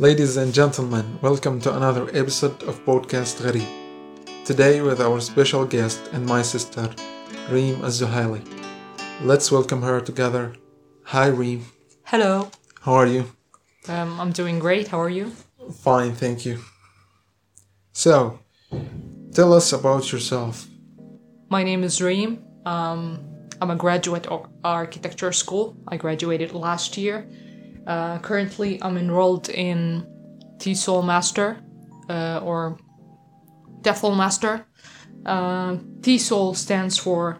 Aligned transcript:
Ladies 0.00 0.38
and 0.38 0.54
gentlemen, 0.54 1.18
welcome 1.20 1.60
to 1.60 1.76
another 1.76 2.08
episode 2.16 2.62
of 2.62 2.82
Podcast 2.86 3.36
Gharib. 3.42 3.68
Today 4.46 4.80
with 4.80 4.98
our 4.98 5.20
special 5.20 5.66
guest 5.66 6.00
and 6.14 6.24
my 6.24 6.40
sister, 6.40 6.88
Reem 7.50 7.76
Azuhaili. 7.82 8.40
Let's 9.20 9.52
welcome 9.52 9.82
her 9.82 10.00
together. 10.00 10.54
Hi 11.04 11.26
Reem, 11.26 11.66
Hello. 12.04 12.50
how 12.80 12.94
are 12.94 13.06
you? 13.06 13.26
Um, 13.88 14.18
I'm 14.18 14.32
doing 14.32 14.58
great. 14.58 14.88
How 14.88 15.00
are 15.00 15.10
you? 15.10 15.32
Fine, 15.84 16.14
thank 16.14 16.46
you. 16.46 16.60
So, 17.92 18.38
tell 19.34 19.52
us 19.52 19.70
about 19.74 20.10
yourself. 20.12 20.66
My 21.50 21.62
name 21.62 21.84
is 21.84 22.00
Reem. 22.00 22.42
Um, 22.64 23.20
I'm 23.60 23.70
a 23.70 23.76
graduate 23.76 24.26
of 24.28 24.48
architecture 24.64 25.32
school. 25.32 25.76
I 25.86 25.98
graduated 25.98 26.52
last 26.54 26.96
year. 26.96 27.28
Uh, 27.90 28.20
currently, 28.20 28.80
I'm 28.82 28.96
enrolled 28.96 29.48
in 29.48 30.06
TESOL 30.58 31.04
Master 31.04 31.56
uh, 32.08 32.38
or 32.38 32.78
TEFL 33.82 34.16
Master. 34.16 34.64
Uh, 35.26 35.74
TESOL 36.00 36.54
stands 36.54 36.96
for 36.96 37.38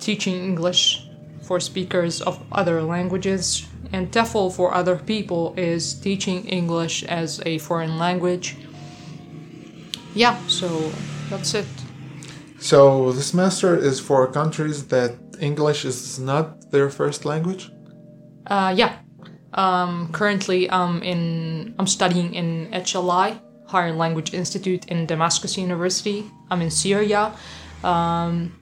Teaching 0.00 0.34
English 0.34 1.08
for 1.40 1.60
Speakers 1.60 2.20
of 2.20 2.42
Other 2.50 2.82
Languages, 2.82 3.64
and 3.92 4.10
TEFL 4.10 4.52
for 4.56 4.74
other 4.74 4.96
people 4.96 5.54
is 5.56 5.94
Teaching 5.94 6.44
English 6.48 7.04
as 7.04 7.40
a 7.46 7.58
Foreign 7.58 7.96
Language. 7.96 8.56
Yeah, 10.16 10.36
so 10.48 10.90
that's 11.30 11.54
it. 11.54 11.68
So, 12.58 13.12
this 13.12 13.32
master 13.32 13.76
is 13.76 14.00
for 14.00 14.26
countries 14.32 14.88
that 14.88 15.14
English 15.38 15.84
is 15.84 16.18
not 16.18 16.72
their 16.72 16.90
first 16.90 17.24
language? 17.24 17.70
Uh, 18.48 18.74
yeah. 18.76 19.05
Um, 19.56 20.12
currently, 20.12 20.70
I'm 20.70 21.02
in. 21.02 21.74
I'm 21.78 21.86
studying 21.86 22.34
in 22.34 22.68
HLI, 22.72 23.40
Higher 23.66 23.92
Language 23.92 24.34
Institute 24.34 24.84
in 24.86 25.06
Damascus 25.06 25.56
University. 25.56 26.30
I'm 26.50 26.60
in 26.60 26.70
Syria. 26.70 27.32
Um, 27.82 28.54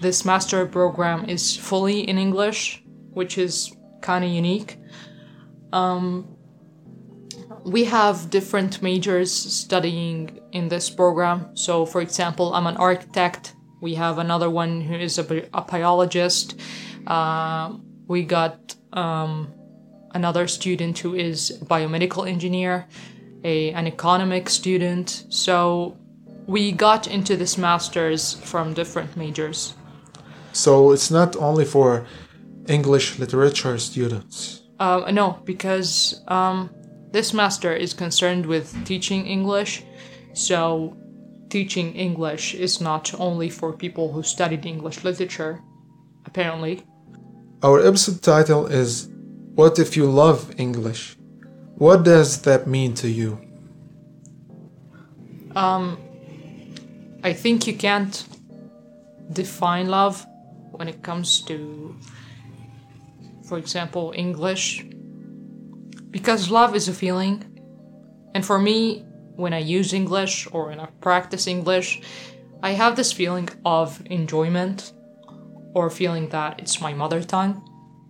this 0.00 0.24
master 0.24 0.66
program 0.66 1.28
is 1.28 1.56
fully 1.56 2.00
in 2.08 2.18
English, 2.18 2.82
which 3.12 3.38
is 3.38 3.74
kind 4.02 4.22
of 4.24 4.30
unique. 4.30 4.76
Um, 5.72 6.36
we 7.64 7.84
have 7.84 8.28
different 8.28 8.82
majors 8.82 9.32
studying 9.32 10.40
in 10.52 10.68
this 10.68 10.90
program. 10.90 11.56
So, 11.56 11.86
for 11.86 12.02
example, 12.02 12.52
I'm 12.52 12.66
an 12.66 12.76
architect. 12.76 13.54
We 13.80 13.94
have 13.94 14.18
another 14.18 14.50
one 14.50 14.82
who 14.82 14.94
is 14.94 15.16
a, 15.18 15.24
bi- 15.24 15.48
a 15.54 15.62
biologist. 15.62 16.60
Uh, 17.06 17.76
we 18.06 18.24
got 18.24 18.76
um, 18.92 19.53
another 20.14 20.46
student 20.46 20.98
who 20.98 21.14
is 21.14 21.50
a 21.50 21.64
biomedical 21.64 22.28
engineer, 22.28 22.86
a, 23.44 23.72
an 23.72 23.86
economic 23.86 24.48
student. 24.48 25.26
So, 25.28 25.96
we 26.46 26.72
got 26.72 27.06
into 27.06 27.36
this 27.36 27.56
master's 27.58 28.34
from 28.34 28.74
different 28.74 29.16
majors. 29.16 29.74
So, 30.52 30.92
it's 30.92 31.10
not 31.10 31.36
only 31.36 31.64
for 31.64 32.06
English 32.68 33.18
literature 33.18 33.78
students. 33.78 34.62
Uh, 34.78 35.10
no, 35.12 35.40
because 35.44 36.22
um, 36.28 36.70
this 37.12 37.32
master 37.32 37.72
is 37.74 37.94
concerned 37.94 38.46
with 38.46 38.84
teaching 38.84 39.26
English, 39.26 39.84
so 40.32 40.96
teaching 41.48 41.94
English 41.94 42.54
is 42.54 42.80
not 42.80 43.14
only 43.20 43.48
for 43.48 43.72
people 43.72 44.12
who 44.12 44.22
studied 44.22 44.66
English 44.66 45.04
literature, 45.04 45.60
apparently. 46.26 46.82
Our 47.62 47.86
episode 47.86 48.20
title 48.22 48.66
is 48.66 49.08
What 49.54 49.78
If 49.78 49.96
You 49.96 50.06
Love 50.06 50.52
English? 50.58 51.16
What 51.76 52.02
does 52.02 52.42
that 52.42 52.66
mean 52.66 52.92
to 52.94 53.08
you? 53.08 53.38
Um, 55.54 55.96
I 57.22 57.32
think 57.32 57.68
you 57.68 57.76
can't 57.76 58.26
define 59.32 59.86
love 59.86 60.26
when 60.72 60.88
it 60.88 61.04
comes 61.04 61.40
to, 61.42 61.94
for 63.46 63.56
example, 63.56 64.12
English, 64.16 64.84
because 66.10 66.50
love 66.50 66.74
is 66.74 66.88
a 66.88 66.92
feeling. 66.92 67.44
And 68.34 68.44
for 68.44 68.58
me, 68.58 69.04
when 69.36 69.54
I 69.54 69.58
use 69.60 69.92
English 69.92 70.48
or 70.50 70.66
when 70.70 70.80
I 70.80 70.86
practice 71.00 71.46
English, 71.46 72.02
I 72.60 72.72
have 72.72 72.96
this 72.96 73.12
feeling 73.12 73.48
of 73.64 74.02
enjoyment 74.06 74.92
or 75.74 75.90
feeling 75.90 76.28
that 76.30 76.58
it's 76.58 76.80
my 76.80 76.92
mother 76.92 77.22
tongue. 77.22 77.62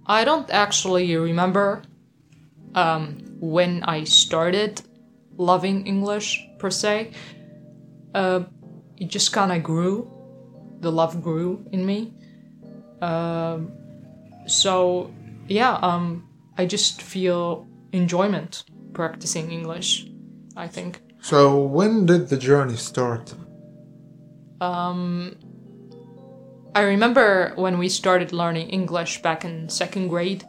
I 0.07 0.25
don't 0.25 0.51
actually 0.51 1.17
remember 1.17 1.83
um, 2.75 3.19
when 3.41 3.83
I 3.85 4.05
started 4.05 4.83
loving 5.37 5.87
English 5.87 6.47
per 6.59 6.71
se. 6.71 7.13
Uh, 8.15 8.45
it 8.97 9.09
just 9.09 9.33
kind 9.33 9.53
of 9.53 9.63
grew. 9.63 10.11
The 10.81 10.93
love 10.93 11.23
grew 11.23 11.65
in 11.73 11.85
me. 11.87 12.13
Um, 13.01 13.73
so 14.47 15.11
yeah, 15.49 15.75
um, 15.83 16.29
I 16.59 16.67
just 16.67 17.03
feel 17.03 17.67
enjoyment 17.93 18.65
practicing 18.93 19.51
English. 19.51 20.07
I 20.57 20.69
think. 20.69 21.01
So, 21.21 21.59
when 21.59 22.07
did 22.07 22.29
the 22.29 22.37
journey 22.37 22.77
start? 22.77 23.35
I 26.75 26.83
remember 26.83 27.53
when 27.55 27.79
we 27.79 27.89
started 27.89 28.33
learning 28.33 28.71
English 28.71 29.23
back 29.23 29.45
in 29.45 29.69
second 29.69 30.09
grade. 30.09 30.45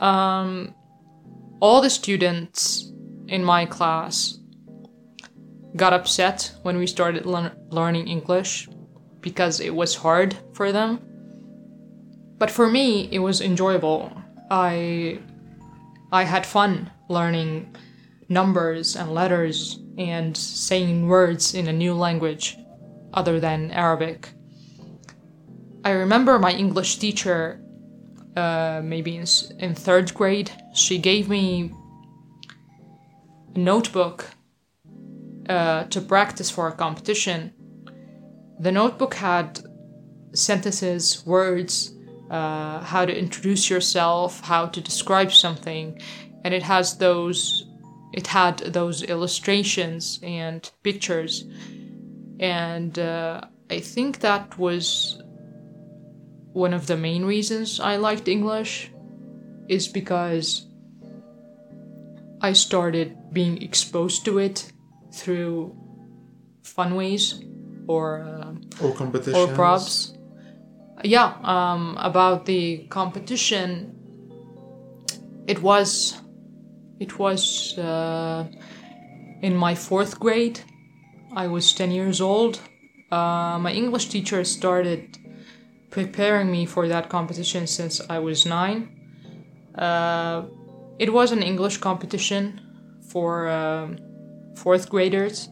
Um, 0.00 0.74
all 1.60 1.80
the 1.80 1.90
students 1.90 2.90
in 3.28 3.44
my 3.44 3.66
class 3.66 4.38
got 5.76 5.92
upset 5.92 6.52
when 6.62 6.78
we 6.78 6.86
started 6.86 7.26
learn- 7.26 7.56
learning 7.68 8.08
English 8.08 8.68
because 9.20 9.60
it 9.60 9.74
was 9.74 9.94
hard 9.94 10.36
for 10.54 10.72
them. 10.72 11.00
But 12.38 12.50
for 12.50 12.68
me, 12.68 13.08
it 13.12 13.18
was 13.18 13.40
enjoyable. 13.40 14.10
I 14.50 15.20
I 16.12 16.22
had 16.22 16.46
fun 16.46 16.90
learning 17.08 17.76
numbers 18.28 18.96
and 18.96 19.12
letters 19.12 19.80
and 19.98 20.36
saying 20.36 21.08
words 21.08 21.54
in 21.54 21.68
a 21.68 21.72
new 21.72 21.94
language 21.94 22.56
other 23.12 23.40
than 23.40 23.70
Arabic. 23.70 24.35
I 25.86 25.90
remember 25.90 26.36
my 26.40 26.50
English 26.50 26.96
teacher, 26.96 27.60
uh, 28.36 28.80
maybe 28.82 29.18
in, 29.18 29.26
in 29.60 29.76
third 29.76 30.12
grade, 30.14 30.50
she 30.74 30.98
gave 30.98 31.28
me 31.28 31.70
a 33.54 33.58
notebook 33.60 34.30
uh, 35.48 35.84
to 35.84 36.00
practice 36.00 36.50
for 36.50 36.66
a 36.66 36.72
competition. 36.72 37.52
The 38.58 38.72
notebook 38.72 39.14
had 39.14 39.60
sentences, 40.32 41.24
words, 41.24 41.94
uh, 42.32 42.80
how 42.80 43.06
to 43.06 43.16
introduce 43.16 43.70
yourself, 43.70 44.40
how 44.40 44.66
to 44.66 44.80
describe 44.80 45.30
something, 45.30 46.02
and 46.42 46.52
it 46.52 46.64
has 46.64 46.98
those. 46.98 47.64
It 48.12 48.26
had 48.26 48.58
those 48.58 49.04
illustrations 49.04 50.18
and 50.24 50.68
pictures, 50.82 51.44
and 52.40 52.98
uh, 52.98 53.42
I 53.70 53.78
think 53.78 54.18
that 54.20 54.58
was 54.58 55.22
one 56.56 56.72
of 56.72 56.86
the 56.86 56.96
main 56.96 57.22
reasons 57.26 57.78
I 57.80 57.96
liked 57.96 58.28
English, 58.28 58.90
is 59.68 59.88
because 59.88 60.64
I 62.40 62.54
started 62.54 63.12
being 63.30 63.60
exposed 63.60 64.24
to 64.24 64.38
it 64.38 64.72
through 65.12 65.76
fun 66.62 66.94
ways 66.94 67.44
or. 67.86 68.24
Uh, 68.24 68.54
Or 68.80 68.94
competition? 68.94 69.38
or 69.38 69.54
props. 69.54 70.16
Yeah, 71.04 71.36
um, 71.44 71.98
about 72.00 72.46
the 72.46 72.86
competition, 72.88 73.92
it 75.46 75.60
was, 75.60 76.16
it 76.98 77.18
was 77.18 77.76
uh, 77.76 78.46
in 79.42 79.54
my 79.54 79.74
fourth 79.74 80.18
grade. 80.18 80.60
I 81.36 81.48
was 81.48 81.74
ten 81.74 81.90
years 81.90 82.20
old. 82.20 82.60
Uh, 83.12 83.58
my 83.60 83.72
English 83.72 84.08
teacher 84.08 84.42
started 84.44 85.18
preparing 85.90 86.50
me 86.50 86.66
for 86.66 86.88
that 86.88 87.08
competition 87.08 87.66
since 87.66 88.00
I 88.08 88.18
was 88.18 88.46
nine. 88.46 88.90
Uh, 89.74 90.42
it 90.98 91.12
was 91.12 91.32
an 91.32 91.42
English 91.42 91.78
competition 91.78 92.60
for 93.08 93.48
um, 93.48 93.98
fourth 94.56 94.88
graders. 94.88 95.48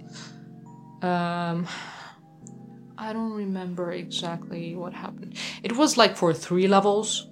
Um, 1.02 1.66
I 2.96 3.12
don't 3.12 3.32
remember 3.32 3.92
exactly 3.92 4.74
what 4.74 4.94
happened. 4.94 5.36
It 5.62 5.76
was 5.76 5.96
like 5.96 6.16
for 6.16 6.32
three 6.32 6.66
levels. 6.66 7.28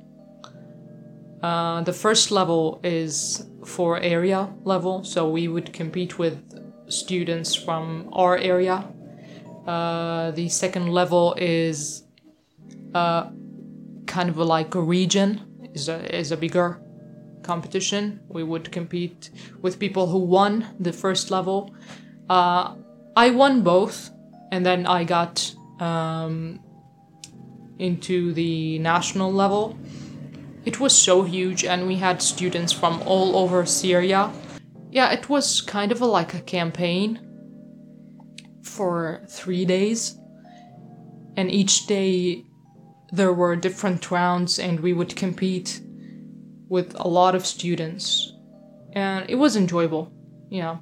Uh, 1.42 1.80
the 1.82 1.92
first 1.92 2.30
level 2.30 2.80
is 2.84 3.46
for 3.64 3.98
area 3.98 4.52
level, 4.64 5.02
so 5.04 5.28
we 5.28 5.48
would 5.48 5.72
compete 5.72 6.18
with 6.18 6.38
students 6.88 7.54
from 7.54 8.08
our 8.12 8.36
area. 8.36 8.84
Uh, 9.66 10.30
the 10.32 10.48
second 10.48 10.88
level 10.88 11.34
is 11.38 12.04
uh, 12.94 13.30
kind 14.06 14.28
of 14.28 14.36
like 14.36 14.74
a 14.74 14.80
region, 14.80 15.40
is 15.74 15.88
a, 15.88 16.16
is 16.16 16.32
a 16.32 16.36
bigger 16.36 16.80
competition. 17.42 18.20
We 18.28 18.42
would 18.42 18.70
compete 18.72 19.30
with 19.60 19.78
people 19.78 20.06
who 20.06 20.18
won 20.18 20.66
the 20.80 20.92
first 20.92 21.30
level. 21.30 21.74
Uh, 22.28 22.74
I 23.16 23.30
won 23.30 23.62
both, 23.62 24.10
and 24.52 24.64
then 24.64 24.86
I 24.86 25.04
got 25.04 25.54
um, 25.80 26.60
into 27.78 28.32
the 28.32 28.78
national 28.78 29.32
level. 29.32 29.78
It 30.64 30.78
was 30.78 30.96
so 30.96 31.22
huge, 31.22 31.64
and 31.64 31.86
we 31.86 31.96
had 31.96 32.22
students 32.22 32.72
from 32.72 33.02
all 33.02 33.36
over 33.36 33.66
Syria. 33.66 34.30
Yeah, 34.90 35.10
it 35.10 35.28
was 35.28 35.60
kind 35.60 35.90
of 35.90 36.00
a, 36.00 36.06
like 36.06 36.34
a 36.34 36.40
campaign 36.40 37.18
for 38.62 39.24
three 39.28 39.64
days, 39.64 40.16
and 41.36 41.50
each 41.50 41.86
day 41.86 42.44
there 43.12 43.32
were 43.32 43.54
different 43.54 44.10
rounds, 44.10 44.58
and 44.58 44.80
we 44.80 44.92
would 44.94 45.14
compete 45.14 45.80
with 46.68 46.94
a 46.98 47.06
lot 47.06 47.34
of 47.34 47.46
students, 47.46 48.32
and 48.94 49.28
it 49.28 49.34
was 49.34 49.54
enjoyable. 49.54 50.10
Yeah, 50.48 50.78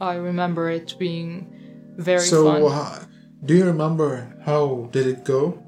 I 0.00 0.14
remember 0.14 0.70
it 0.70 0.94
being 0.98 1.94
very 1.98 2.20
so, 2.20 2.44
fun. 2.44 2.72
uh, 2.72 3.04
do 3.44 3.54
you 3.54 3.66
remember 3.66 4.34
how 4.44 4.88
did 4.92 5.06
it 5.06 5.24
go? 5.24 5.62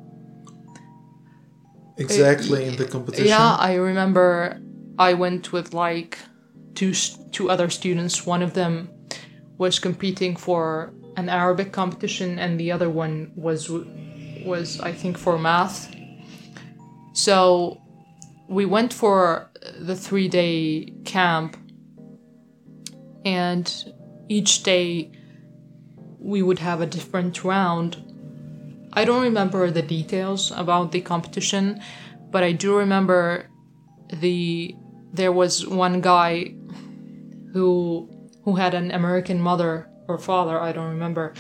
Exactly 1.99 2.65
in 2.65 2.77
the 2.77 2.87
competition. 2.87 3.27
Yeah, 3.27 3.57
I 3.57 3.75
remember 3.75 4.59
I 4.99 5.13
went 5.13 5.53
with 5.53 5.75
like 5.75 6.19
two 6.75 6.95
two 7.31 7.51
other 7.51 7.69
students. 7.69 8.25
One 8.25 8.43
of 8.43 8.55
them 8.55 8.89
was 9.59 9.79
competing 9.79 10.37
for 10.37 10.95
an 11.19 11.29
Arabic 11.29 11.73
competition, 11.73 12.39
and 12.39 12.59
the 12.59 12.73
other 12.73 12.89
one 12.89 13.33
was 13.37 13.71
was 14.45 14.81
I 14.81 14.93
think 14.93 15.19
for 15.19 15.39
math. 15.39 15.95
So 17.13 17.81
we 18.49 18.65
went 18.65 18.93
for 18.93 19.51
the 19.79 19.97
three 19.97 20.29
day 20.29 20.93
camp, 21.05 21.57
and 23.25 23.93
each 24.29 24.63
day 24.63 25.13
we 26.19 26.43
would 26.43 26.59
have 26.59 26.81
a 26.81 26.87
different 26.87 27.45
round 27.45 28.11
I 28.93 29.05
don't 29.05 29.23
remember 29.23 29.71
the 29.71 29.83
details 29.83 30.51
about 30.51 30.91
the 30.91 31.01
competition, 31.01 31.81
but 32.31 32.43
I 32.43 32.53
do 32.53 32.77
remember 32.77 33.47
the 34.13 34.75
there 35.13 35.33
was 35.33 35.67
one 35.67 36.01
guy 36.01 36.55
who 37.53 38.09
who 38.45 38.57
had 38.57 38.75
an 38.75 38.91
American 38.91 39.41
mother 39.41 39.89
or 40.09 40.19
father, 40.19 40.61
I 40.61 40.73
don't 40.73 40.91
remember. 40.91 41.35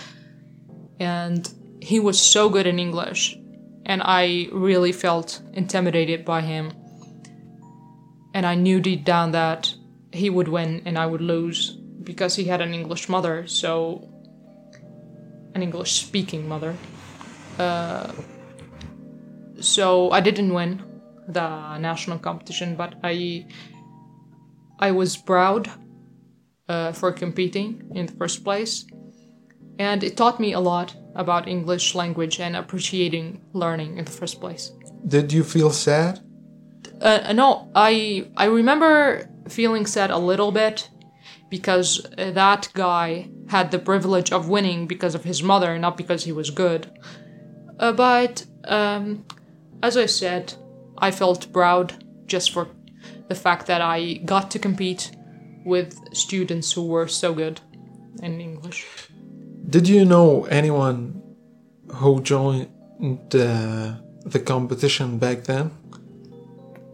And 1.00 1.52
he 1.80 1.98
was 1.98 2.20
so 2.20 2.48
good 2.48 2.66
in 2.66 2.78
English, 2.78 3.38
and 3.86 4.02
I 4.04 4.48
really 4.52 4.92
felt 4.92 5.42
intimidated 5.52 6.24
by 6.24 6.42
him. 6.42 6.72
And 8.34 8.46
I 8.46 8.54
knew 8.54 8.80
deep 8.80 9.04
down 9.04 9.32
that 9.32 9.74
he 10.12 10.30
would 10.30 10.48
win 10.48 10.82
and 10.84 10.98
I 10.98 11.06
would 11.06 11.20
lose 11.20 11.76
because 12.02 12.36
he 12.36 12.44
had 12.44 12.60
an 12.60 12.74
English 12.74 13.08
mother, 13.08 13.46
so 13.46 14.08
an 15.54 15.62
English 15.62 15.92
speaking 15.92 16.48
mother. 16.48 16.76
so 19.60 20.10
I 20.10 20.20
didn't 20.20 20.54
win 20.54 20.82
the 21.28 21.78
national 21.78 22.18
competition, 22.18 22.76
but 22.76 22.94
I 23.02 23.46
I 24.78 24.90
was 24.92 25.16
proud 25.16 25.68
uh, 26.68 26.92
for 26.92 27.12
competing 27.12 27.90
in 27.94 28.06
the 28.06 28.12
first 28.12 28.44
place, 28.44 28.86
and 29.78 30.02
it 30.02 30.16
taught 30.16 30.40
me 30.40 30.52
a 30.54 30.60
lot 30.60 30.96
about 31.14 31.48
English 31.48 31.94
language 31.94 32.40
and 32.40 32.56
appreciating 32.56 33.40
learning 33.52 33.98
in 33.98 34.04
the 34.04 34.10
first 34.10 34.40
place. 34.40 34.72
Did 35.06 35.32
you 35.32 35.44
feel 35.44 35.70
sad? 35.70 36.20
Uh, 37.00 37.32
no, 37.32 37.70
I 37.74 38.28
I 38.36 38.46
remember 38.46 39.28
feeling 39.48 39.86
sad 39.86 40.10
a 40.10 40.18
little 40.18 40.52
bit 40.52 40.88
because 41.50 42.06
uh, 42.18 42.30
that 42.30 42.68
guy 42.74 43.28
had 43.48 43.70
the 43.70 43.78
privilege 43.78 44.32
of 44.32 44.48
winning 44.48 44.86
because 44.86 45.14
of 45.14 45.24
his 45.24 45.42
mother, 45.42 45.78
not 45.78 45.96
because 45.96 46.24
he 46.24 46.32
was 46.32 46.50
good. 46.50 46.90
Uh, 47.78 47.92
but 47.92 48.44
um, 48.64 49.24
as 49.82 49.96
I 49.96 50.06
said, 50.06 50.54
I 50.98 51.10
felt 51.10 51.52
proud 51.52 52.04
just 52.26 52.52
for 52.52 52.68
the 53.28 53.34
fact 53.34 53.66
that 53.66 53.80
I 53.80 54.20
got 54.24 54.50
to 54.52 54.58
compete 54.58 55.10
with 55.64 55.98
students 56.14 56.72
who 56.72 56.86
were 56.86 57.08
so 57.08 57.34
good 57.34 57.60
in 58.22 58.40
English. 58.40 58.86
Did 59.70 59.88
you 59.88 60.04
know 60.04 60.44
anyone 60.46 61.22
who 61.94 62.20
joined 62.22 62.68
uh, 63.34 63.94
the 64.24 64.42
competition 64.44 65.18
back 65.18 65.44
then? 65.44 65.70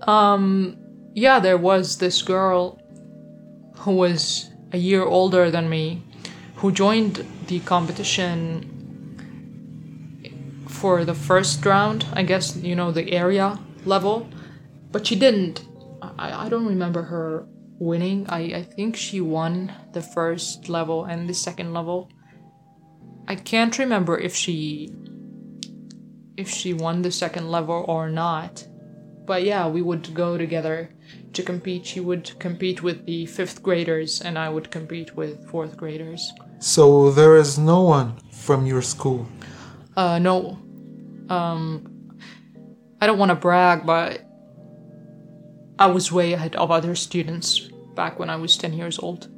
Um, 0.03 0.77
Yeah, 1.15 1.41
there 1.41 1.57
was 1.57 1.97
this 1.97 2.21
girl 2.21 2.79
who 3.79 3.93
was 3.93 4.51
a 4.73 4.77
year 4.77 5.03
older 5.03 5.51
than 5.51 5.71
me 5.71 6.03
who 6.57 6.71
joined 6.71 7.25
the 7.47 7.61
competition 7.61 8.69
for 10.69 11.07
the 11.07 11.15
first 11.15 11.65
round, 11.65 12.05
I 12.13 12.23
guess, 12.23 12.57
you 12.57 12.77
know, 12.77 12.93
the 12.93 13.11
area 13.11 13.59
level. 13.87 14.29
But 14.93 15.07
she 15.07 15.17
didn't. 15.17 15.65
I, 16.03 16.45
I 16.45 16.49
don't 16.51 16.67
remember 16.67 17.05
her 17.05 17.47
winning. 17.79 18.27
I, 18.29 18.41
I 18.61 18.63
think 18.63 18.97
she 18.97 19.23
won 19.23 19.73
the 19.95 20.03
first 20.03 20.69
level 20.69 21.07
and 21.07 21.27
the 21.27 21.35
second 21.35 21.73
level. 21.73 22.11
I 23.29 23.35
can't 23.35 23.79
remember 23.79 24.19
if 24.19 24.35
she 24.35 24.93
if 26.37 26.49
she 26.49 26.73
won 26.73 27.03
the 27.03 27.11
second 27.11 27.51
level 27.51 27.85
or 27.89 28.09
not. 28.09 28.67
But 29.25 29.43
yeah, 29.43 29.67
we 29.67 29.83
would 29.83 30.15
go 30.15 30.39
together 30.39 30.91
to 31.33 31.43
compete. 31.43 31.87
She 31.87 32.01
would 32.01 32.39
compete 32.39 32.83
with 32.83 33.07
the 33.07 33.27
fifth 33.27 33.63
graders, 33.63 34.21
and 34.21 34.39
I 34.39 34.49
would 34.49 34.71
compete 34.71 35.17
with 35.17 35.49
fourth 35.51 35.77
graders. 35.77 36.33
So 36.61 37.11
there 37.11 37.37
is 37.37 37.59
no 37.59 37.83
one 37.83 38.17
from 38.31 38.67
your 38.67 38.83
school. 38.83 39.27
Uh, 39.97 40.19
no. 40.19 40.59
Um, 41.29 42.13
I 43.01 43.07
don't 43.07 43.19
want 43.19 43.31
to 43.31 43.35
brag, 43.35 43.85
but 43.85 44.23
I 45.79 45.87
was 45.87 46.13
way 46.13 46.33
ahead 46.33 46.55
of 46.55 46.71
other 46.71 46.95
students 46.95 47.69
back 47.95 48.19
when 48.19 48.31
I 48.31 48.37
was 48.37 48.57
10 48.57 48.73
years 48.75 48.99
old. 48.99 49.29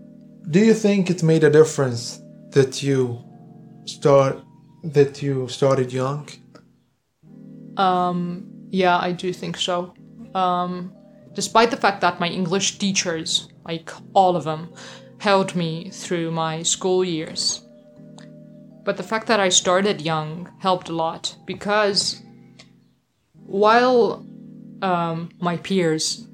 Do 0.51 0.61
you 0.61 0.75
think 0.75 1.09
it 1.09 1.23
made 1.23 1.45
a 1.45 1.51
difference 1.51 2.21
that 2.51 2.83
you 2.83 3.25
start 3.89 4.43
that 4.85 5.23
you 5.23 5.49
started 5.49 5.93
young? 5.93 6.29
Yeah, 8.71 8.99
I 8.99 9.13
do 9.13 9.33
think 9.33 9.57
so. 9.57 9.95
Um, 10.35 10.93
despite 11.35 11.71
the 11.71 11.77
fact 11.77 12.01
that 12.03 12.21
my 12.21 12.29
English 12.29 12.79
teachers, 12.79 13.49
like 13.65 13.91
all 14.13 14.37
of 14.37 14.45
them, 14.45 14.73
held 15.19 15.55
me 15.55 15.91
through 15.91 16.31
my 16.31 16.63
school 16.63 17.05
years. 17.05 17.63
But 18.85 18.97
the 18.97 19.03
fact 19.03 19.27
that 19.27 19.41
I 19.41 19.49
started 19.49 20.01
young 20.01 20.51
helped 20.61 20.89
a 20.89 20.95
lot 20.95 21.37
because 21.47 22.23
while 23.47 24.27
um, 24.83 25.31
my 25.41 25.57
peers 25.57 26.27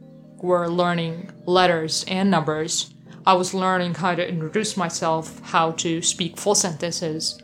were 0.43 0.69
learning 0.69 1.31
letters 1.47 2.05
and 2.09 2.31
numbers, 2.31 2.95
I 3.27 3.35
was 3.35 3.55
learning 3.55 3.95
how 3.95 4.15
to 4.15 4.29
introduce 4.29 4.77
myself, 4.77 5.41
how 5.41 5.73
to 5.73 6.03
speak 6.03 6.37
full 6.37 6.55
sentences, 6.55 7.41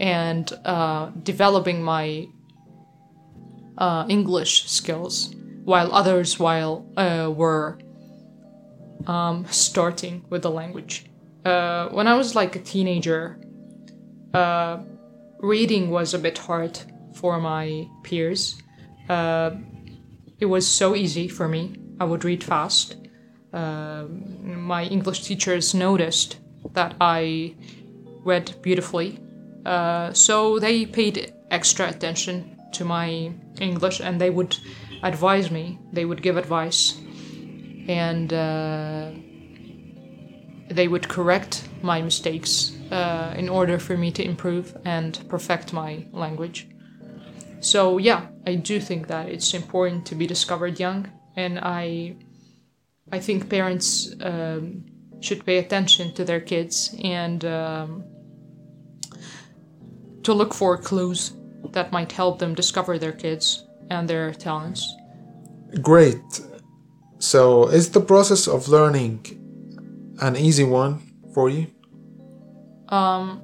and 0.00 0.52
uh, 0.64 1.10
developing 1.22 1.82
my 1.82 2.26
uh, 3.78 4.06
English 4.08 4.68
skills, 4.68 5.34
while 5.64 5.92
others 5.92 6.38
while 6.38 6.86
uh, 6.96 7.30
were 7.34 7.78
um, 9.06 9.46
starting 9.50 10.24
with 10.30 10.42
the 10.42 10.50
language. 10.50 11.06
Uh, 11.44 11.88
when 11.88 12.06
I 12.06 12.16
was 12.16 12.34
like 12.34 12.56
a 12.56 12.60
teenager, 12.60 13.38
uh, 14.32 14.78
reading 15.38 15.90
was 15.90 16.14
a 16.14 16.18
bit 16.18 16.38
hard 16.38 16.78
for 17.14 17.40
my 17.40 17.86
peers. 18.02 18.60
Uh, 19.08 19.50
it 20.40 20.46
was 20.46 20.66
so 20.66 20.94
easy 20.94 21.28
for 21.28 21.48
me. 21.48 21.76
I 22.00 22.04
would 22.04 22.24
read 22.24 22.42
fast. 22.42 22.96
My 23.52 24.84
English 24.84 25.22
teachers 25.22 25.74
noticed 25.74 26.38
that 26.72 26.96
I 27.00 27.54
read 28.24 28.54
beautifully, 28.62 29.20
uh, 29.64 30.12
so 30.12 30.58
they 30.58 30.86
paid 30.86 31.34
extra 31.50 31.88
attention 31.88 32.60
to 32.72 32.84
my 32.84 33.32
English 33.60 34.00
and 34.00 34.20
they 34.20 34.30
would 34.30 34.56
advise 35.02 35.50
me. 35.50 35.78
They 35.92 36.04
would 36.04 36.22
give 36.22 36.36
advice, 36.36 37.00
and 37.88 38.32
uh, 38.32 39.10
they 40.68 40.88
would 40.88 41.08
correct 41.08 41.68
my 41.82 42.02
mistakes 42.02 42.72
uh, 42.90 43.34
in 43.36 43.48
order 43.48 43.78
for 43.78 43.96
me 43.96 44.10
to 44.12 44.24
improve 44.24 44.76
and 44.84 45.18
perfect 45.28 45.72
my 45.72 46.06
language. 46.12 46.68
So 47.60 47.98
yeah, 47.98 48.26
I 48.46 48.56
do 48.56 48.80
think 48.80 49.06
that 49.08 49.28
it's 49.28 49.54
important 49.54 50.06
to 50.06 50.14
be 50.14 50.26
discovered 50.26 50.80
young, 50.80 51.10
and 51.36 51.58
I, 51.58 52.16
I 53.10 53.20
think 53.20 53.48
parents 53.48 54.14
um, 54.20 54.84
should 55.20 55.46
pay 55.46 55.58
attention 55.58 56.12
to 56.14 56.24
their 56.24 56.40
kids 56.40 56.94
and 57.02 57.44
um, 57.44 58.04
to 60.24 60.32
look 60.32 60.52
for 60.52 60.76
clues 60.76 61.32
that 61.72 61.92
might 61.92 62.12
help 62.12 62.38
them 62.38 62.54
discover 62.54 62.98
their 62.98 63.12
kids 63.12 63.66
and 63.90 64.08
their 64.08 64.32
talents. 64.32 64.96
Great. 65.80 66.40
So, 67.18 67.68
is 67.68 67.90
the 67.90 68.00
process 68.00 68.46
of 68.46 68.68
learning 68.68 69.24
an 70.20 70.36
easy 70.36 70.64
one 70.64 71.00
for 71.32 71.48
you? 71.48 71.66
Um, 72.88 73.42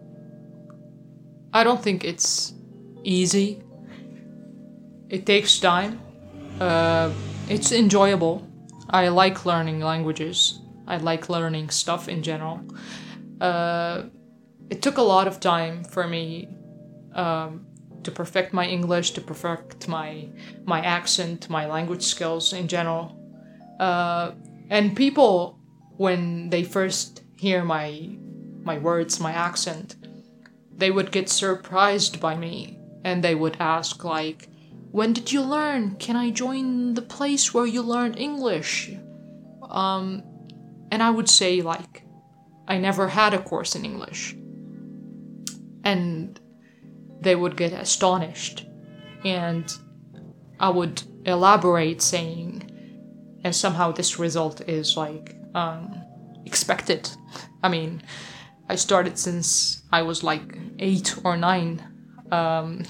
I 1.52 1.64
don't 1.64 1.82
think 1.82 2.04
it's 2.04 2.54
easy. 3.02 3.62
It 5.08 5.26
takes 5.26 5.58
time. 5.58 6.00
Uh, 6.60 7.12
it's 7.48 7.72
enjoyable. 7.72 8.46
I 8.90 9.08
like 9.08 9.46
learning 9.46 9.80
languages. 9.80 10.60
I 10.86 10.98
like 10.98 11.28
learning 11.28 11.70
stuff 11.70 12.08
in 12.08 12.22
general. 12.22 12.60
Uh, 13.40 14.04
it 14.68 14.82
took 14.82 14.98
a 14.98 15.02
lot 15.02 15.26
of 15.26 15.40
time 15.40 15.84
for 15.84 16.06
me 16.06 16.48
um, 17.14 17.66
to 18.02 18.10
perfect 18.10 18.52
my 18.52 18.66
English, 18.66 19.12
to 19.12 19.20
perfect 19.20 19.88
my 19.88 20.28
my 20.64 20.80
accent, 20.80 21.48
my 21.50 21.66
language 21.66 22.02
skills 22.02 22.52
in 22.52 22.68
general. 22.68 23.16
Uh, 23.78 24.32
and 24.68 24.96
people, 24.96 25.58
when 25.96 26.50
they 26.50 26.62
first 26.62 27.22
hear 27.36 27.64
my 27.64 28.16
my 28.62 28.78
words, 28.78 29.20
my 29.20 29.32
accent, 29.32 29.96
they 30.76 30.90
would 30.90 31.10
get 31.10 31.28
surprised 31.28 32.20
by 32.20 32.36
me, 32.36 32.78
and 33.04 33.22
they 33.22 33.34
would 33.34 33.56
ask 33.58 34.04
like, 34.04 34.48
"When 34.90 35.12
did 35.12 35.32
you 35.32 35.42
learn? 35.42 35.96
Can 35.96 36.16
I 36.16 36.30
join 36.30 36.94
the 36.94 37.02
place 37.02 37.54
where 37.54 37.66
you 37.66 37.82
learned 37.82 38.18
English?" 38.18 38.90
Um, 39.68 40.22
and 40.90 41.02
I 41.02 41.10
would 41.10 41.28
say 41.28 41.62
like, 41.62 42.04
"I 42.68 42.78
never 42.78 43.08
had 43.08 43.34
a 43.34 43.42
course 43.42 43.74
in 43.76 43.84
English," 43.84 44.36
and 45.84 46.40
they 47.20 47.36
would 47.36 47.56
get 47.56 47.72
astonished. 47.72 48.66
And 49.24 49.72
I 50.58 50.70
would 50.70 51.02
elaborate 51.24 52.02
saying, 52.02 52.70
and 53.44 53.54
somehow 53.54 53.92
this 53.92 54.18
result 54.18 54.60
is 54.62 54.96
like 54.96 55.36
um, 55.54 56.02
expected. 56.46 57.10
I 57.62 57.68
mean, 57.68 58.02
I 58.68 58.76
started 58.76 59.18
since 59.18 59.82
I 59.92 60.02
was 60.02 60.22
like 60.22 60.58
eight 60.78 61.18
or 61.24 61.36
nine. 61.36 61.82
Um, 62.30 62.84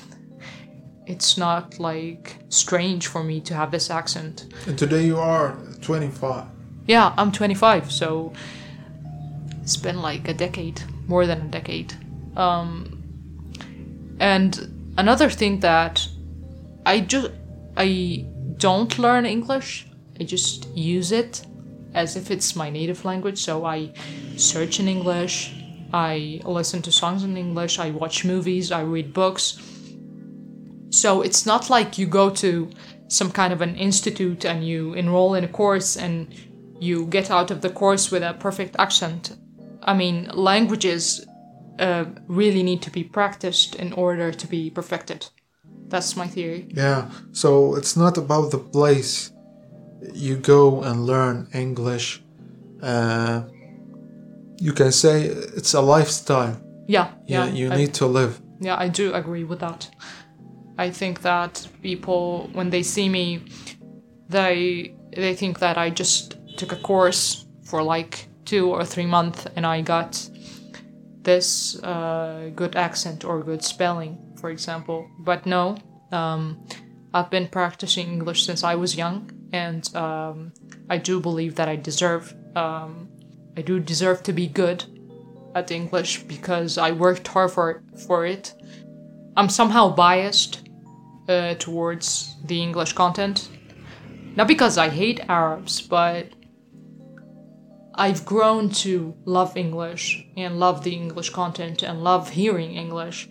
it's 1.06 1.36
not 1.36 1.80
like 1.80 2.36
strange 2.50 3.06
for 3.06 3.24
me 3.24 3.40
to 3.40 3.54
have 3.54 3.70
this 3.70 3.90
accent. 3.90 4.46
And 4.66 4.78
today 4.78 5.04
you 5.04 5.18
are 5.18 5.56
25. 5.80 6.46
Yeah, 6.86 7.14
I'm 7.16 7.32
25, 7.32 7.90
so 7.90 8.32
it's 9.62 9.76
been 9.76 10.00
like 10.00 10.28
a 10.28 10.34
decade, 10.34 10.82
more 11.06 11.26
than 11.26 11.40
a 11.42 11.48
decade. 11.48 11.94
Um, 12.36 12.99
and 14.20 14.94
another 14.98 15.28
thing 15.30 15.60
that 15.60 16.06
I 16.86 17.00
just 17.00 17.30
I 17.76 18.26
don't 18.58 18.98
learn 18.98 19.26
English. 19.26 19.86
I 20.20 20.24
just 20.24 20.68
use 20.76 21.10
it 21.12 21.46
as 21.94 22.16
if 22.16 22.30
it's 22.30 22.54
my 22.54 22.70
native 22.70 23.04
language. 23.04 23.38
So 23.42 23.64
I 23.64 23.92
search 24.36 24.78
in 24.78 24.86
English, 24.86 25.54
I 25.92 26.40
listen 26.44 26.82
to 26.82 26.92
songs 26.92 27.24
in 27.24 27.36
English, 27.36 27.78
I 27.78 27.90
watch 27.90 28.24
movies, 28.24 28.70
I 28.70 28.82
read 28.82 29.12
books. 29.12 29.58
So 30.90 31.22
it's 31.22 31.46
not 31.46 31.70
like 31.70 31.98
you 31.98 32.06
go 32.06 32.30
to 32.30 32.70
some 33.08 33.30
kind 33.30 33.52
of 33.52 33.60
an 33.60 33.74
institute 33.76 34.44
and 34.44 34.64
you 34.64 34.94
enroll 34.94 35.34
in 35.34 35.44
a 35.44 35.48
course 35.48 35.96
and 35.96 36.32
you 36.78 37.06
get 37.06 37.30
out 37.30 37.50
of 37.50 37.60
the 37.60 37.70
course 37.70 38.10
with 38.10 38.22
a 38.22 38.34
perfect 38.34 38.76
accent. 38.78 39.36
I 39.82 39.94
mean, 39.94 40.30
languages 40.34 41.24
uh, 41.80 42.04
really 42.28 42.62
need 42.62 42.82
to 42.82 42.90
be 42.90 43.04
practiced 43.04 43.74
in 43.74 43.92
order 43.92 44.32
to 44.32 44.46
be 44.46 44.70
perfected. 44.70 45.26
That's 45.88 46.16
my 46.16 46.26
theory. 46.28 46.68
Yeah, 46.76 47.10
so 47.32 47.74
it's 47.76 47.96
not 47.96 48.18
about 48.18 48.50
the 48.50 48.58
place 48.58 49.32
you 50.14 50.36
go 50.36 50.82
and 50.82 51.06
learn 51.06 51.48
English. 51.52 52.22
Uh, 52.82 53.42
you 54.60 54.72
can 54.72 54.92
say 54.92 55.22
it's 55.56 55.74
a 55.74 55.80
lifestyle. 55.80 56.56
Yeah, 56.88 57.08
You, 57.26 57.38
yeah. 57.38 57.46
you 57.46 57.70
I- 57.72 57.76
need 57.76 57.94
to 57.94 58.06
live. 58.06 58.40
Yeah, 58.60 58.76
I 58.78 58.88
do 58.88 59.14
agree 59.14 59.44
with 59.44 59.60
that. 59.60 59.88
I 60.78 60.90
think 60.90 61.20
that 61.22 61.66
people, 61.82 62.48
when 62.52 62.70
they 62.70 62.82
see 62.82 63.08
me, 63.08 63.40
they 64.28 64.94
they 65.16 65.34
think 65.34 65.58
that 65.58 65.76
I 65.76 65.90
just 65.90 66.36
took 66.56 66.72
a 66.72 66.76
course 66.76 67.46
for 67.64 67.82
like 67.82 68.28
two 68.44 68.70
or 68.70 68.84
three 68.84 69.06
months 69.06 69.46
and 69.56 69.66
I 69.66 69.80
got 69.82 70.30
this 71.22 71.80
uh, 71.82 72.50
good 72.54 72.76
accent 72.76 73.24
or 73.24 73.42
good 73.42 73.62
spelling, 73.62 74.18
for 74.40 74.50
example. 74.50 75.08
But 75.18 75.46
no, 75.46 75.76
um, 76.12 76.66
I've 77.12 77.30
been 77.30 77.48
practicing 77.48 78.08
English 78.08 78.44
since 78.44 78.64
I 78.64 78.74
was 78.74 78.96
young, 78.96 79.30
and 79.52 79.94
um, 79.96 80.52
I 80.88 80.98
do 80.98 81.20
believe 81.20 81.56
that 81.56 81.68
I 81.68 81.76
deserve. 81.76 82.34
Um, 82.56 83.08
I 83.56 83.62
do 83.62 83.80
deserve 83.80 84.22
to 84.24 84.32
be 84.32 84.46
good 84.46 84.84
at 85.54 85.70
English 85.70 86.22
because 86.22 86.78
I 86.78 86.92
worked 86.92 87.26
hard 87.28 87.50
for 87.50 87.82
for 88.06 88.24
it. 88.26 88.54
I'm 89.36 89.48
somehow 89.48 89.94
biased 89.94 90.68
uh, 91.28 91.54
towards 91.54 92.36
the 92.44 92.62
English 92.62 92.92
content, 92.94 93.48
not 94.36 94.48
because 94.48 94.78
I 94.78 94.88
hate 94.88 95.20
Arabs, 95.28 95.80
but 95.80 96.28
I've 98.00 98.24
grown 98.24 98.70
to 98.84 99.14
love 99.26 99.58
English 99.58 100.26
and 100.34 100.58
love 100.58 100.84
the 100.84 100.94
English 100.94 101.28
content 101.30 101.82
and 101.82 102.02
love 102.02 102.30
hearing 102.30 102.74
English. 102.74 103.28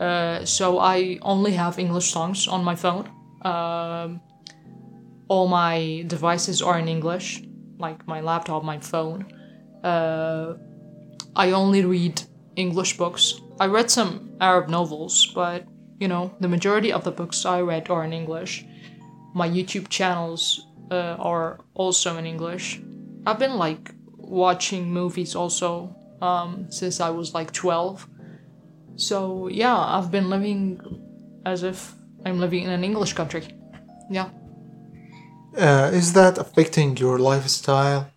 Uh, 0.00 0.46
so 0.46 0.78
I 0.78 1.18
only 1.20 1.52
have 1.52 1.78
English 1.78 2.10
songs 2.10 2.48
on 2.48 2.64
my 2.64 2.74
phone. 2.74 3.06
Um, 3.42 4.22
all 5.28 5.46
my 5.46 6.04
devices 6.06 6.62
are 6.62 6.78
in 6.78 6.88
English, 6.88 7.42
like 7.78 8.06
my 8.06 8.22
laptop, 8.22 8.64
my 8.64 8.78
phone. 8.78 9.30
Uh, 9.84 10.54
I 11.36 11.50
only 11.50 11.84
read 11.84 12.22
English 12.56 12.96
books. 12.96 13.34
I 13.60 13.66
read 13.66 13.90
some 13.90 14.30
Arab 14.40 14.70
novels, 14.70 15.26
but 15.34 15.66
you 16.00 16.08
know, 16.08 16.34
the 16.40 16.48
majority 16.48 16.94
of 16.94 17.04
the 17.04 17.12
books 17.12 17.44
I 17.44 17.60
read 17.60 17.90
are 17.90 18.04
in 18.04 18.14
English. 18.14 18.64
My 19.34 19.46
YouTube 19.46 19.88
channels 19.90 20.66
uh, 20.90 21.16
are 21.18 21.60
also 21.74 22.16
in 22.16 22.24
English. 22.24 22.80
I've 23.26 23.38
been 23.38 23.56
like 23.56 23.94
watching 24.16 24.90
movies 24.90 25.34
also 25.34 25.94
um, 26.20 26.70
since 26.70 27.00
I 27.00 27.10
was 27.10 27.34
like 27.34 27.52
12. 27.52 28.08
So 28.96 29.48
yeah, 29.48 29.76
I've 29.76 30.10
been 30.10 30.30
living 30.30 30.80
as 31.44 31.62
if 31.62 31.94
I'm 32.24 32.38
living 32.38 32.64
in 32.64 32.70
an 32.70 32.84
English 32.84 33.12
country. 33.14 33.46
Yeah. 34.10 34.30
Uh, 35.56 35.90
is 35.92 36.12
that 36.14 36.38
affecting 36.38 36.96
your 36.96 37.18
lifestyle 37.18 38.10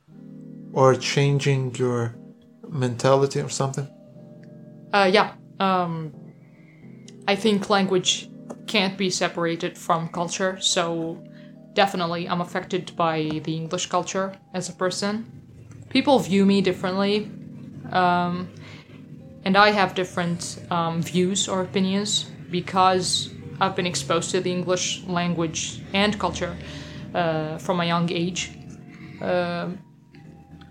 or 0.74 0.96
changing 0.96 1.76
your 1.76 2.16
mentality 2.70 3.42
or 3.42 3.50
something? 3.50 3.88
Uh, 4.94 5.10
yeah. 5.12 5.34
Um, 5.60 6.14
I 7.28 7.36
think 7.36 7.70
language 7.70 8.30
can't 8.68 8.98
be 8.98 9.10
separated 9.10 9.78
from 9.78 10.10
culture, 10.10 10.60
so 10.60 11.24
definitely 11.76 12.28
I'm 12.28 12.42
affected 12.42 12.96
by 12.96 13.30
the 13.44 13.56
English 13.56 13.86
culture 13.88 14.34
as 14.54 14.70
a 14.70 14.74
person. 14.74 15.26
People 15.90 16.18
view 16.20 16.46
me 16.46 16.62
differently, 16.62 17.30
um, 17.92 18.50
and 19.44 19.56
I 19.56 19.70
have 19.72 19.94
different 19.94 20.60
um, 20.72 21.04
views 21.04 21.48
or 21.48 21.62
opinions 21.62 22.26
because 22.50 23.30
I've 23.62 23.76
been 23.76 23.86
exposed 23.86 24.32
to 24.32 24.42
the 24.42 24.52
English 24.52 25.04
language 25.04 25.82
and 25.94 26.18
culture 26.20 26.58
uh, 27.14 27.58
from 27.58 27.80
a 27.80 27.86
young 27.86 28.12
age. 28.12 28.52
Um, 29.22 29.78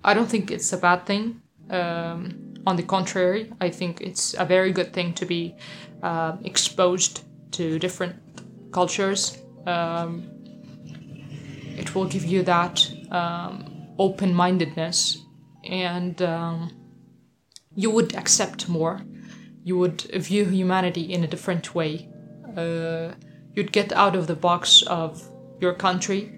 I 0.03 0.13
don't 0.13 0.29
think 0.29 0.51
it's 0.51 0.73
a 0.73 0.79
bad 0.79 1.07
thing. 1.07 1.41
Um, 1.71 2.55
on 2.67 2.77
the 2.77 2.83
contrary, 2.83 3.53
I 3.61 3.71
think 3.71 4.01
it's 4.01 4.35
a 4.35 4.45
very 4.45 4.73
good 4.73 4.93
thing 4.93 5.15
to 5.15 5.27
be 5.27 5.55
uh, 6.03 6.37
exposed 6.45 7.23
to 7.53 7.79
different 7.79 8.17
cultures. 8.73 9.39
Um, 9.67 10.34
it 11.77 11.95
will 11.95 12.07
give 12.07 12.25
you 12.25 12.43
that 12.43 12.91
um, 13.11 13.95
open 13.99 14.35
mindedness, 14.35 15.19
and 15.65 16.21
um, 16.23 16.71
you 17.75 17.91
would 17.91 18.15
accept 18.15 18.69
more. 18.69 19.01
You 19.63 19.79
would 19.79 20.03
view 20.03 20.45
humanity 20.45 21.13
in 21.13 21.25
a 21.25 21.27
different 21.27 21.75
way. 21.75 22.09
Uh, 22.57 23.13
you'd 23.55 23.73
get 23.73 23.93
out 23.93 24.15
of 24.17 24.27
the 24.27 24.37
box 24.37 24.83
of 24.83 25.23
your 25.61 25.75
country, 25.75 26.31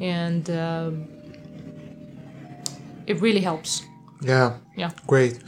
and 0.00 0.48
um, 0.50 1.08
it 3.06 3.20
really 3.20 3.40
helps. 3.40 3.82
Yeah. 4.22 4.58
Yeah. 4.76 4.90
Great. 5.06 5.40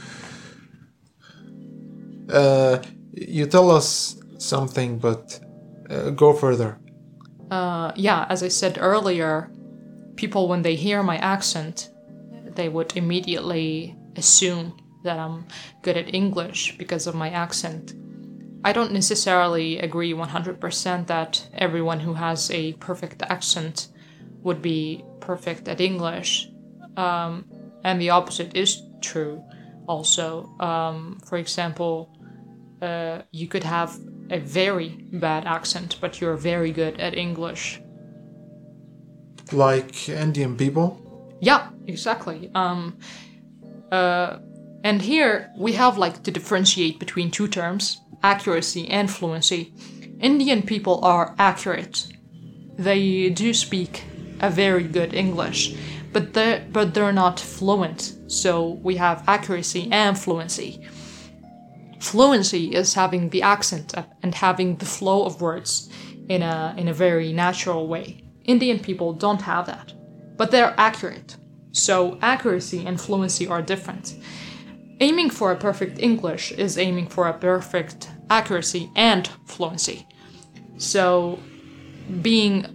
Uh, 2.29 2.79
you 3.13 3.45
tell 3.45 3.71
us 3.71 4.17
something, 4.37 4.99
but 4.99 5.39
uh, 5.89 6.09
go 6.09 6.33
further. 6.33 6.77
Uh, 7.51 7.91
yeah, 7.95 8.25
as 8.29 8.43
I 8.43 8.47
said 8.47 8.77
earlier, 8.79 9.51
people, 10.15 10.47
when 10.47 10.61
they 10.61 10.75
hear 10.75 11.03
my 11.03 11.17
accent, 11.17 11.89
they 12.55 12.69
would 12.69 12.95
immediately 12.97 13.95
assume 14.15 14.77
that 15.03 15.19
I'm 15.19 15.45
good 15.81 15.97
at 15.97 16.13
English 16.13 16.77
because 16.77 17.07
of 17.07 17.15
my 17.15 17.29
accent. 17.29 17.93
I 18.63 18.73
don't 18.73 18.91
necessarily 18.91 19.77
agree 19.77 20.13
100% 20.13 21.07
that 21.07 21.47
everyone 21.53 21.99
who 21.99 22.15
has 22.15 22.49
a 22.49 22.73
perfect 22.73 23.21
accent 23.21 23.89
would 24.41 24.61
be 24.61 25.03
perfect 25.19 25.67
at 25.67 25.79
English. 25.79 26.49
Um, 26.97 27.45
and 27.83 28.01
the 28.01 28.09
opposite 28.09 28.55
is 28.55 28.81
true 29.01 29.43
also. 29.87 30.55
Um, 30.59 31.19
for 31.25 31.37
example, 31.37 32.09
uh, 32.81 33.21
you 33.31 33.47
could 33.47 33.63
have 33.63 33.99
a 34.29 34.39
very 34.39 34.89
bad 35.13 35.45
accent, 35.45 35.97
but 36.01 36.19
you're 36.19 36.35
very 36.35 36.71
good 36.71 36.99
at 36.99 37.15
English. 37.15 37.81
Like 39.51 40.09
Indian 40.09 40.55
people? 40.57 41.37
Yeah, 41.41 41.69
exactly. 41.85 42.49
Um, 42.55 42.97
uh, 43.91 44.37
and 44.83 45.01
here 45.01 45.51
we 45.57 45.73
have 45.73 45.97
like 45.97 46.23
to 46.23 46.31
differentiate 46.31 46.99
between 46.99 47.31
two 47.31 47.47
terms 47.47 48.01
accuracy 48.23 48.87
and 48.89 49.09
fluency. 49.09 49.73
Indian 50.19 50.63
people 50.63 51.03
are 51.03 51.35
accurate. 51.37 52.07
They 52.77 53.29
do 53.29 53.53
speak 53.53 54.03
a 54.39 54.49
very 54.49 54.83
good 54.83 55.13
English, 55.13 55.75
but 56.11 56.33
they're, 56.33 56.65
but 56.71 56.93
they're 56.93 57.13
not 57.13 57.39
fluent. 57.39 58.15
So 58.27 58.79
we 58.81 58.95
have 58.95 59.23
accuracy 59.27 59.87
and 59.91 60.17
fluency. 60.17 60.81
Fluency 62.05 62.65
is 62.75 62.93
having 62.93 63.29
the 63.29 63.41
accent 63.41 63.93
and 64.21 64.35
having 64.35 64.75
the 64.77 64.85
flow 64.85 65.25
of 65.25 65.41
words 65.41 65.89
in 66.29 66.41
a, 66.43 66.75
in 66.77 66.87
a 66.87 66.93
very 66.93 67.33
natural 67.33 67.87
way. 67.87 68.23
Indian 68.43 68.79
people 68.79 69.11
don't 69.13 69.41
have 69.41 69.65
that, 69.65 69.91
but 70.37 70.51
they're 70.51 70.75
accurate. 70.77 71.35
So 71.71 72.19
accuracy 72.21 72.85
and 72.85 73.01
fluency 73.01 73.47
are 73.47 73.61
different. 73.61 74.15
Aiming 74.99 75.31
for 75.31 75.51
a 75.51 75.55
perfect 75.55 75.97
English 75.99 76.51
is 76.51 76.77
aiming 76.77 77.07
for 77.07 77.27
a 77.27 77.33
perfect 77.33 78.09
accuracy 78.29 78.91
and 78.95 79.27
fluency. 79.45 80.07
So 80.77 81.39
being 82.21 82.65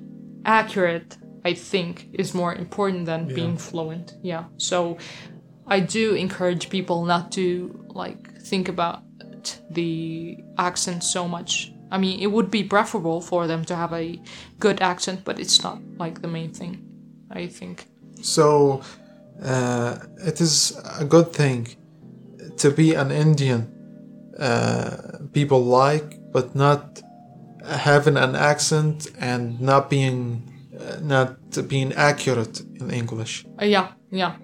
accurate, 0.44 1.16
I 1.44 1.54
think, 1.54 2.08
is 2.12 2.34
more 2.34 2.52
important 2.54 3.06
than 3.06 3.28
Yeah. 3.28 3.34
being 3.36 3.56
fluent. 3.56 4.12
Yeah. 4.22 4.44
So 4.56 4.98
I 5.68 5.78
do 5.80 6.14
encourage 6.14 6.68
people 6.68 7.04
not 7.04 7.30
to 7.32 7.84
like 7.94 8.22
think 8.42 8.68
about 8.68 9.02
the 9.70 10.38
accent 10.58 11.04
so 11.04 11.28
much. 11.28 11.72
I 11.90 11.98
mean, 11.98 12.20
it 12.20 12.28
would 12.28 12.50
be 12.50 12.62
preferable 12.62 13.20
for 13.20 13.46
them 13.46 13.64
to 13.64 13.74
have 13.74 13.92
a 13.92 14.20
good 14.58 14.80
accent, 14.80 15.24
but 15.24 15.38
it's 15.40 15.62
not 15.62 15.78
like 15.98 16.22
the 16.22 16.28
main 16.28 16.52
thing, 16.52 16.72
I 17.30 17.48
think. 17.48 17.86
So 18.22 18.82
uh, 19.42 19.98
it 20.18 20.40
is 20.40 20.78
a 20.98 21.04
good 21.04 21.32
thing 21.32 21.68
to 22.58 22.70
be 22.70 22.94
an 22.94 23.10
Indian 23.10 23.60
uh, 24.38 25.18
people 25.32 25.64
like, 25.64 26.18
but 26.32 26.54
not 26.54 27.02
having 27.66 28.16
an 28.16 28.34
accent 28.34 29.10
and 29.18 29.60
not 29.60 29.90
being 29.90 30.46
uh, 30.78 30.98
not 31.02 31.36
being 31.68 31.92
accurate 31.92 32.60
in 32.80 32.90
English. 32.90 33.44
Uh, 33.60 33.64
yeah, 33.64 33.88
yeah. 34.10 34.36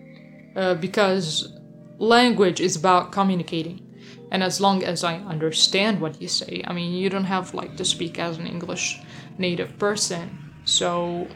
Uh, 0.55 0.75
because 0.75 1.53
language 1.99 2.61
is 2.61 2.77
about 2.77 3.13
communicating. 3.13 3.86
And 4.31 4.43
as 4.43 4.61
long 4.61 4.83
as 4.83 5.05
I 5.05 5.17
understand 5.19 6.01
what 6.01 6.21
you 6.21 6.29
say, 6.29 6.65
I 6.67 6.73
mean, 6.73 6.93
you 6.93 7.09
don't 7.09 7.25
have 7.25 7.55
like 7.55 7.77
to 7.77 7.85
speak 7.85 8.19
as 8.19 8.39
an 8.39 8.47
English 8.47 9.01
native 9.39 9.79
person. 9.79 10.53
So, 10.65 11.29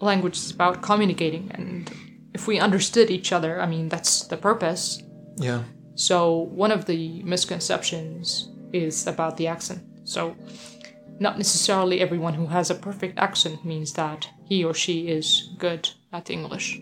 language 0.00 0.36
is 0.36 0.50
about 0.50 0.82
communicating. 0.82 1.50
And 1.54 1.90
if 2.32 2.46
we 2.46 2.58
understood 2.58 3.10
each 3.10 3.32
other, 3.32 3.60
I 3.60 3.66
mean, 3.66 3.88
that's 3.88 4.26
the 4.26 4.36
purpose. 4.36 5.02
Yeah. 5.36 5.62
So, 5.94 6.48
one 6.54 6.72
of 6.72 6.86
the 6.86 7.22
misconceptions 7.22 8.48
is 8.72 9.06
about 9.06 9.36
the 9.36 9.46
accent. 9.46 9.82
So, 10.04 10.36
not 11.18 11.36
necessarily 11.36 12.00
everyone 12.00 12.34
who 12.34 12.46
has 12.46 12.70
a 12.70 12.74
perfect 12.74 13.18
accent 13.18 13.64
means 13.64 13.92
that 13.92 14.28
he 14.44 14.64
or 14.64 14.74
she 14.74 15.08
is 15.08 15.50
good 15.58 15.90
at 16.12 16.30
English. 16.30 16.80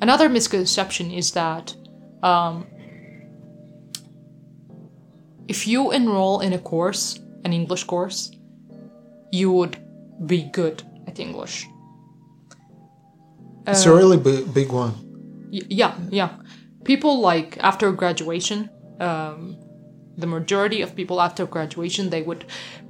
Another 0.00 0.28
misconception 0.28 1.10
is 1.10 1.32
that 1.32 1.74
um, 2.22 2.66
if 5.52 5.66
you 5.66 5.92
enroll 5.92 6.40
in 6.40 6.52
a 6.54 6.58
course, 6.58 7.20
an 7.44 7.52
English 7.52 7.84
course, 7.84 8.30
you 9.30 9.52
would 9.52 9.76
be 10.24 10.40
good 10.60 10.82
at 11.06 11.18
English. 11.20 11.66
It's 13.66 13.84
a 13.84 13.94
really 13.94 14.16
big, 14.16 14.54
big 14.54 14.68
one. 14.72 14.92
Y- 15.52 15.68
yeah, 15.80 15.94
yeah. 16.10 16.30
People 16.84 17.20
like 17.20 17.58
after 17.60 17.92
graduation, 17.92 18.70
um, 18.98 19.40
the 20.16 20.26
majority 20.26 20.80
of 20.82 20.96
people 20.96 21.20
after 21.20 21.44
graduation, 21.46 22.08
they 22.08 22.22
would 22.22 22.44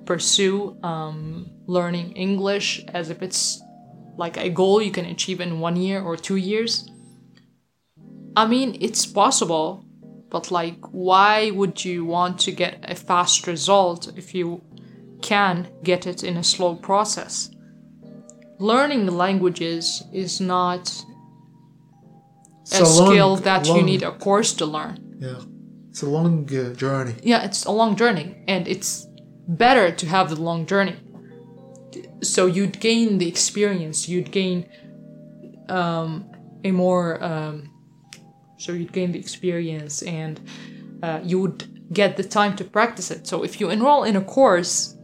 pursue 0.07 0.77
um, 0.85 1.51
learning 1.67 2.13
English 2.27 2.85
as 2.99 3.11
if 3.11 3.23
it's 3.23 3.61
like 4.17 4.37
a 4.37 4.49
goal 4.61 4.81
you 4.81 4.93
can 4.93 5.07
achieve 5.07 5.41
in 5.41 5.59
one 5.59 5.77
year 5.77 6.01
or 6.01 6.17
two 6.17 6.37
years. 6.37 6.89
I 8.37 8.47
mean, 8.47 8.77
it's 8.81 9.05
possible, 9.05 9.85
but 10.33 10.51
like, 10.51 10.81
why 10.91 11.51
would 11.51 11.85
you 11.85 12.07
want 12.07 12.41
to 12.41 12.53
get 12.53 12.79
a 12.91 12.95
fast 12.95 13.47
result 13.47 14.11
if 14.17 14.35
you 14.35 14.63
can 15.21 15.69
get 15.85 16.07
it 16.07 16.25
in 16.25 16.39
a 16.39 16.43
slow 16.43 16.75
process? 16.75 17.51
Learning 18.59 19.07
languages 19.07 20.03
is 20.13 20.41
not 20.41 21.05
a, 22.73 22.83
long- 22.83 23.13
skill 23.13 23.37
that 23.37 23.67
you 23.67 23.83
need 23.83 24.03
a 24.03 24.13
course 24.13 24.55
to 24.55 24.65
learn. 24.65 24.97
Yeah. 25.21 25.43
It's 25.91 26.03
a 26.03 26.09
long 26.09 26.49
uh, 26.49 26.73
journey. 26.73 27.15
Yeah, 27.23 27.45
it's 27.45 27.67
a 27.67 27.71
long 27.71 27.97
journey, 27.97 28.35
and 28.49 28.67
it's 28.67 29.07
better 29.47 29.91
to 29.93 30.07
have 30.07 30.31
the 30.31 30.41
long 30.41 30.65
journey. 30.65 30.97
So 32.23 32.47
you'd 32.47 32.81
gain 32.81 33.19
the 33.19 33.29
experience, 33.29 34.09
you'd 34.09 34.31
gain 34.33 34.67
um, 35.69 36.25
a 36.65 36.71
more, 36.71 37.23
um, 37.23 37.72
so 38.63 38.73
you'd 38.73 38.93
gain 38.93 39.13
the 39.13 39.19
experience, 39.19 40.03
and 40.03 40.41
uh, 41.03 41.21
you 41.23 41.41
would 41.41 41.93
get 41.93 42.17
the 42.17 42.25
time 42.25 42.57
to 42.57 42.65
practice 42.65 43.11
it. 43.11 43.27
So 43.27 43.43
if 43.43 43.61
you 43.61 43.71
enroll 43.71 44.05
in 44.05 44.17
a 44.17 44.23
course, 44.23 44.97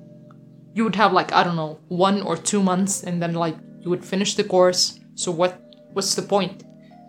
you 0.75 0.85
would 0.85 0.97
have 0.97 1.13
like 1.13 1.33
I 1.33 1.43
don't 1.43 1.57
know 1.57 1.81
one 1.89 2.23
or 2.23 2.37
two 2.37 2.63
months, 2.63 3.03
and 3.03 3.21
then 3.23 3.35
like 3.35 3.57
you 3.81 3.91
would 3.91 4.05
finish 4.05 4.35
the 4.35 4.45
course. 4.45 5.01
So 5.15 5.33
what? 5.33 5.61
What's 5.93 6.15
the 6.15 6.23
point? 6.23 6.65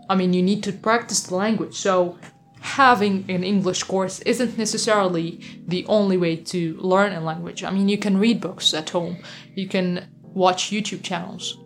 I 0.09 0.15
mean, 0.15 0.33
you 0.33 0.41
need 0.41 0.63
to 0.63 0.71
practice 0.71 1.21
the 1.21 1.35
language. 1.35 1.75
So 1.75 2.17
having 2.61 3.25
an 3.29 3.43
English 3.43 3.83
course 3.83 4.19
isn't 4.21 4.57
necessarily 4.57 5.39
the 5.67 5.85
only 5.85 6.17
way 6.17 6.35
to 6.35 6.75
learn 6.77 7.13
a 7.13 7.21
language. 7.21 7.63
I 7.63 7.71
mean, 7.71 7.87
you 7.87 7.97
can 7.97 8.17
read 8.17 8.41
books 8.41 8.73
at 8.73 8.89
home, 8.89 9.17
you 9.55 9.67
can 9.67 10.09
watch 10.21 10.71
YouTube 10.71 11.03
channels. 11.03 11.57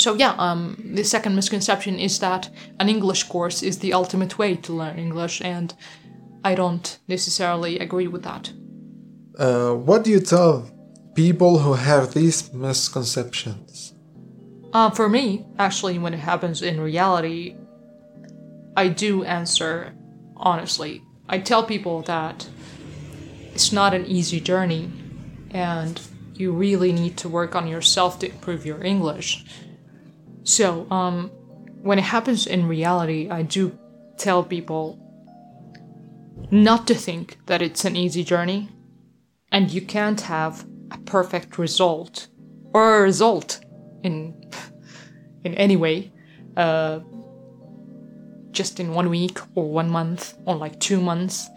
So 0.00 0.14
yeah, 0.14 0.34
um, 0.38 0.76
the 0.94 1.04
second 1.04 1.36
misconception 1.36 1.98
is 1.98 2.20
that 2.20 2.48
an 2.78 2.88
English 2.88 3.24
course 3.24 3.62
is 3.62 3.80
the 3.80 3.92
ultimate 3.92 4.38
way 4.38 4.56
to 4.56 4.72
learn 4.72 4.98
English, 4.98 5.42
and 5.42 5.74
I 6.42 6.54
don't 6.54 6.98
necessarily 7.06 7.78
agree 7.78 8.08
with 8.08 8.22
that. 8.22 8.50
Uh, 9.38 9.74
what 9.74 10.04
do 10.04 10.10
you 10.10 10.20
tell 10.20 10.70
people 11.14 11.58
who 11.58 11.74
have 11.74 12.14
these 12.14 12.50
misconceptions? 12.50 13.92
Uh, 14.72 14.88
for 14.88 15.06
me, 15.06 15.44
actually, 15.58 15.98
when 15.98 16.14
it 16.14 16.20
happens 16.20 16.62
in 16.62 16.80
reality, 16.80 17.56
I 18.78 18.88
do 18.88 19.24
answer 19.24 19.92
honestly. 20.34 21.02
I 21.28 21.40
tell 21.40 21.62
people 21.62 22.00
that 22.02 22.48
it's 23.52 23.70
not 23.70 23.92
an 23.92 24.06
easy 24.06 24.40
journey 24.40 24.90
and 25.50 26.00
you 26.32 26.52
really 26.52 26.90
need 26.90 27.18
to 27.18 27.28
work 27.28 27.54
on 27.54 27.68
yourself 27.68 28.18
to 28.20 28.30
improve 28.30 28.64
your 28.64 28.82
English. 28.82 29.44
So, 30.44 30.90
um, 30.90 31.30
when 31.82 31.98
it 31.98 32.04
happens 32.04 32.46
in 32.46 32.66
reality, 32.66 33.28
I 33.30 33.42
do 33.42 33.78
tell 34.16 34.44
people 34.44 34.98
not 36.50 36.86
to 36.86 36.94
think 36.94 37.38
that 37.46 37.62
it's 37.62 37.84
an 37.84 37.96
easy 37.96 38.24
journey 38.24 38.68
and 39.52 39.70
you 39.70 39.80
can't 39.80 40.20
have 40.22 40.66
a 40.90 40.98
perfect 40.98 41.58
result 41.58 42.28
or 42.72 42.98
a 42.98 43.02
result 43.02 43.60
in 44.02 44.34
in 45.44 45.54
any 45.54 45.76
way 45.76 46.12
uh, 46.56 47.00
just 48.50 48.80
in 48.80 48.92
one 48.92 49.08
week 49.08 49.38
or 49.54 49.70
one 49.70 49.90
month 49.90 50.34
or 50.44 50.56
like 50.56 50.78
two 50.80 51.00
months. 51.00 51.48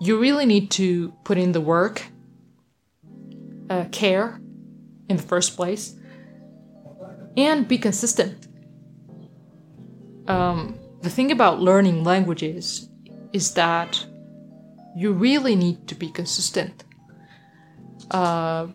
You 0.00 0.18
really 0.18 0.46
need 0.46 0.70
to 0.72 1.12
put 1.24 1.38
in 1.38 1.52
the 1.52 1.60
work 1.60 2.02
uh, 3.70 3.84
care 3.90 4.40
in 5.08 5.16
the 5.16 5.22
first 5.22 5.56
place 5.56 5.97
and 7.38 7.66
be 7.68 7.78
consistent 7.78 8.48
um, 10.26 10.78
the 11.00 11.10
thing 11.10 11.30
about 11.32 11.60
learning 11.60 12.04
languages 12.04 12.90
is 13.32 13.54
that 13.54 14.04
you 14.94 15.12
really 15.12 15.56
need 15.56 15.86
to 15.88 15.94
be 15.94 16.10
consistent 16.10 16.84
uh, 18.10 18.68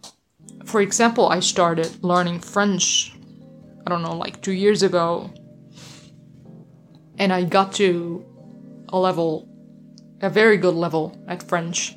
for 0.65 0.81
example, 0.81 1.27
I 1.27 1.39
started 1.39 2.03
learning 2.03 2.39
French, 2.39 3.13
I 3.85 3.89
don't 3.89 4.01
know, 4.01 4.15
like 4.15 4.41
two 4.41 4.53
years 4.53 4.83
ago. 4.83 5.29
And 7.17 7.31
I 7.31 7.43
got 7.43 7.73
to 7.73 8.25
a 8.89 8.97
level, 8.97 9.47
a 10.21 10.29
very 10.29 10.57
good 10.57 10.75
level 10.75 11.17
at 11.27 11.43
French. 11.43 11.95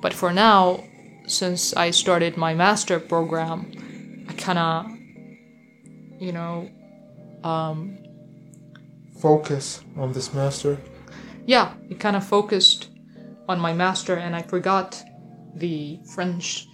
But 0.00 0.12
for 0.12 0.32
now, 0.32 0.82
since 1.26 1.74
I 1.74 1.90
started 1.90 2.36
my 2.36 2.54
master 2.54 2.98
program, 2.98 3.70
I 4.28 4.32
kind 4.34 4.58
of, 4.58 4.91
you 6.22 6.32
know, 6.32 6.70
um, 7.42 7.98
Focus 9.20 9.82
on 9.96 10.12
this 10.12 10.32
master. 10.32 10.78
yeah, 11.46 11.74
it 11.90 11.98
kind 12.00 12.16
of 12.16 12.24
focused 12.26 12.88
on 13.48 13.58
my 13.60 13.72
master, 13.72 14.14
and 14.16 14.34
I 14.34 14.42
forgot 14.42 15.02
the 15.56 15.98
French. 16.14 16.68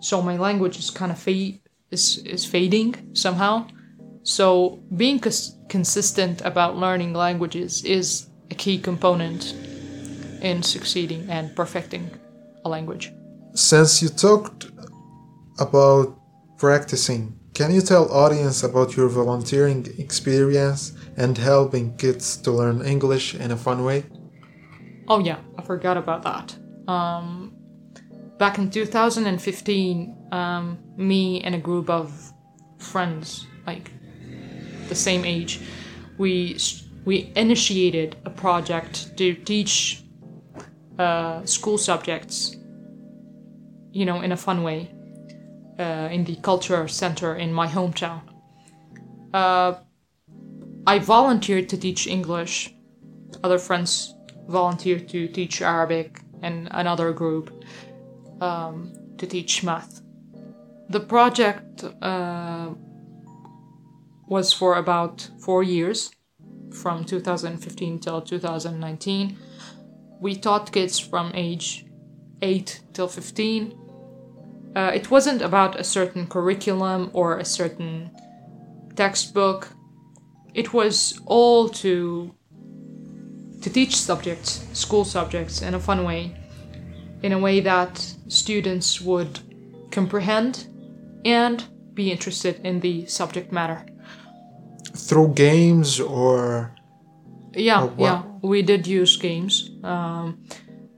So 0.00 0.22
my 0.22 0.36
language 0.36 0.78
is 0.78 0.90
kind 0.90 1.12
of 1.12 1.18
fade 1.18 1.60
is 1.90 2.18
is 2.24 2.44
fading 2.44 2.94
somehow. 3.14 3.66
So 4.22 4.78
being 4.96 5.18
cons- 5.20 5.56
consistent 5.68 6.40
about 6.42 6.76
learning 6.76 7.14
languages 7.14 7.84
is 7.84 8.28
a 8.50 8.54
key 8.54 8.78
component 8.78 9.54
in 10.40 10.62
succeeding 10.62 11.28
and 11.30 11.54
perfecting 11.54 12.10
a 12.64 12.68
language. 12.68 13.12
Since 13.54 14.02
you 14.02 14.08
talked 14.08 14.66
about 15.58 16.16
practicing, 16.58 17.38
can 17.54 17.72
you 17.72 17.80
tell 17.80 18.12
audience 18.12 18.64
about 18.64 18.96
your 18.96 19.08
volunteering 19.08 19.86
experience 19.98 20.92
and 21.16 21.38
helping 21.38 21.96
kids 21.96 22.36
to 22.38 22.50
learn 22.50 22.84
English 22.84 23.34
in 23.36 23.52
a 23.52 23.56
fun 23.56 23.84
way? 23.84 24.04
Oh 25.06 25.20
yeah, 25.20 25.38
I 25.56 25.62
forgot 25.62 25.96
about 25.96 26.22
that. 26.24 26.56
Um, 26.90 27.54
back 28.38 28.58
in 28.58 28.70
2015, 28.70 30.28
um, 30.32 30.78
me 30.96 31.40
and 31.42 31.54
a 31.54 31.58
group 31.58 31.88
of 31.88 32.32
friends, 32.78 33.46
like 33.66 33.92
the 34.88 34.94
same 34.94 35.24
age, 35.24 35.60
we 36.18 36.58
we 37.04 37.32
initiated 37.36 38.16
a 38.24 38.30
project 38.30 39.16
to 39.18 39.34
teach 39.34 40.02
uh, 40.98 41.44
school 41.44 41.78
subjects, 41.78 42.56
you 43.92 44.04
know, 44.04 44.22
in 44.22 44.32
a 44.32 44.36
fun 44.36 44.62
way, 44.62 44.90
uh, 45.78 46.08
in 46.10 46.24
the 46.24 46.36
culture 46.36 46.88
center 46.88 47.36
in 47.36 47.52
my 47.52 47.66
hometown. 47.66 48.22
Uh, 49.32 49.74
I 50.86 50.98
volunteered 50.98 51.68
to 51.70 51.76
teach 51.78 52.06
English. 52.06 52.74
Other 53.42 53.58
friends 53.58 54.14
volunteered 54.48 55.08
to 55.08 55.28
teach 55.28 55.62
Arabic, 55.62 56.20
and 56.44 56.68
another 56.70 57.12
group 57.12 57.64
um, 58.40 58.92
to 59.18 59.26
teach 59.26 59.64
math. 59.64 60.02
The 60.90 61.00
project 61.00 61.84
uh, 62.02 62.74
was 64.28 64.52
for 64.52 64.76
about 64.76 65.28
four 65.40 65.62
years, 65.62 66.10
from 66.70 67.04
2015 67.04 67.98
till 68.00 68.20
2019. 68.20 69.36
We 70.20 70.36
taught 70.36 70.72
kids 70.72 70.98
from 70.98 71.32
age 71.34 71.86
8 72.42 72.80
till 72.92 73.08
15. 73.08 73.83
Uh, 74.74 74.90
it 74.92 75.10
wasn't 75.10 75.40
about 75.42 75.78
a 75.78 75.84
certain 75.84 76.26
curriculum 76.26 77.10
or 77.12 77.38
a 77.38 77.44
certain 77.44 78.10
textbook. 78.96 79.68
It 80.54 80.72
was 80.72 81.20
all 81.26 81.68
to 81.68 82.34
to 83.62 83.70
teach 83.70 83.96
subjects, 83.96 84.66
school 84.74 85.04
subjects, 85.04 85.62
in 85.62 85.74
a 85.74 85.80
fun 85.80 86.04
way, 86.04 86.36
in 87.22 87.32
a 87.32 87.38
way 87.38 87.60
that 87.60 87.96
students 88.28 89.00
would 89.00 89.40
comprehend 89.90 90.66
and 91.24 91.64
be 91.94 92.10
interested 92.12 92.60
in 92.62 92.80
the 92.80 93.06
subject 93.06 93.52
matter. 93.52 93.86
Through 94.94 95.28
games 95.34 95.98
or 95.98 96.74
Yeah, 97.54 97.84
wow. 97.84 97.94
yeah, 97.98 98.22
we 98.42 98.62
did 98.62 98.86
use 98.86 99.16
games. 99.16 99.70
Um, 99.82 100.44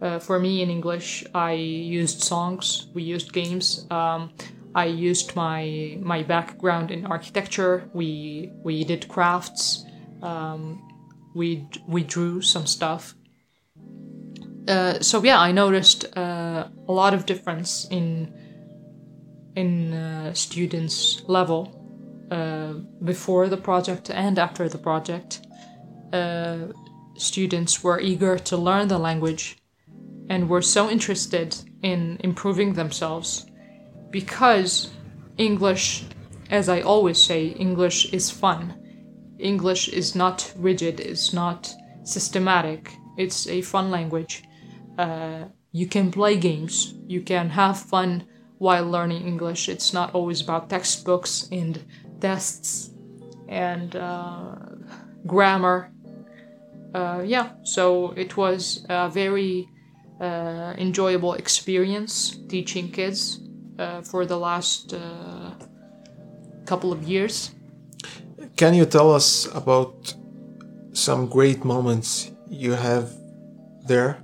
uh, 0.01 0.19
for 0.19 0.39
me 0.39 0.63
in 0.63 0.71
English, 0.71 1.25
I 1.35 1.53
used 1.53 2.23
songs. 2.23 2.89
We 2.95 3.03
used 3.03 3.33
games. 3.33 3.87
Um, 3.91 4.31
I 4.75 4.87
used 4.87 5.35
my 5.35 5.99
my 6.01 6.23
background 6.23 6.91
in 6.91 7.07
architecture. 7.07 7.89
We 7.95 8.53
we 8.63 8.85
did 8.85 9.09
crafts. 9.09 9.85
Um, 10.23 10.83
we 11.35 11.67
we 11.89 12.03
drew 12.03 12.43
some 12.43 12.67
stuff. 12.67 13.15
Uh, 14.69 15.01
so 15.01 15.23
yeah, 15.23 15.39
I 15.39 15.53
noticed 15.53 16.17
uh, 16.17 16.69
a 16.89 16.93
lot 16.93 17.15
of 17.15 17.25
difference 17.25 17.87
in 17.91 18.33
in 19.55 19.95
uh, 19.95 20.35
students' 20.35 21.23
level 21.27 21.73
uh, 22.31 22.75
before 23.03 23.49
the 23.49 23.57
project 23.57 24.11
and 24.11 24.39
after 24.39 24.69
the 24.69 24.79
project 24.79 25.41
uh, 26.13 26.59
students 27.17 27.83
were 27.83 28.01
eager 28.01 28.39
to 28.39 28.57
learn 28.57 28.89
the 28.89 28.99
language 28.99 29.57
and 30.29 30.49
were 30.49 30.63
so 30.63 30.91
interested 30.91 31.57
in 31.83 32.17
improving 32.21 32.73
themselves 32.73 33.47
because 34.11 34.91
English, 35.37 36.05
as 36.51 36.69
I 36.69 36.81
always 36.81 37.23
say, 37.23 37.49
English 37.49 38.13
is 38.13 38.31
fun. 38.31 38.75
English 39.39 39.89
is 39.89 40.15
not 40.15 40.53
rigid, 40.57 41.01
it's 41.01 41.33
not 41.33 41.73
systematic, 42.05 42.93
it's 43.17 43.47
a 43.47 43.63
fun 43.63 43.91
language. 43.91 44.45
Uh, 44.99 45.45
you 45.73 45.87
can 45.87 46.11
play 46.11 46.37
games, 46.37 46.95
you 47.07 47.21
can 47.21 47.51
have 47.51 47.79
fun 47.79 48.27
while 48.59 48.89
learning 48.89 49.27
English. 49.27 49.69
It's 49.69 49.93
not 49.93 50.15
always 50.15 50.41
about 50.41 50.71
textbooks 50.71 51.49
and 51.53 51.85
tests 52.21 52.91
and 53.49 53.95
uh, 53.95 54.55
grammar 55.27 55.93
uh, 56.97 57.23
yeah, 57.27 57.51
so 57.63 58.13
it 58.13 58.39
was 58.39 58.87
a 58.89 59.11
very 59.11 59.69
uh, 60.21 60.75
enjoyable 60.79 61.35
experience 61.35 62.37
teaching 62.49 62.91
kids 62.91 63.41
uh, 63.79 64.01
for 64.03 64.25
the 64.25 64.37
last 64.37 64.95
uh, 64.95 65.51
couple 66.65 66.93
of 66.93 67.03
years. 67.05 67.51
can 68.57 68.75
you 68.75 68.87
tell 68.87 69.13
us 69.15 69.47
about 69.55 70.15
some 70.93 71.27
great 71.29 71.65
moments 71.65 72.31
you 72.49 72.73
have 72.73 73.13
there? 73.87 74.23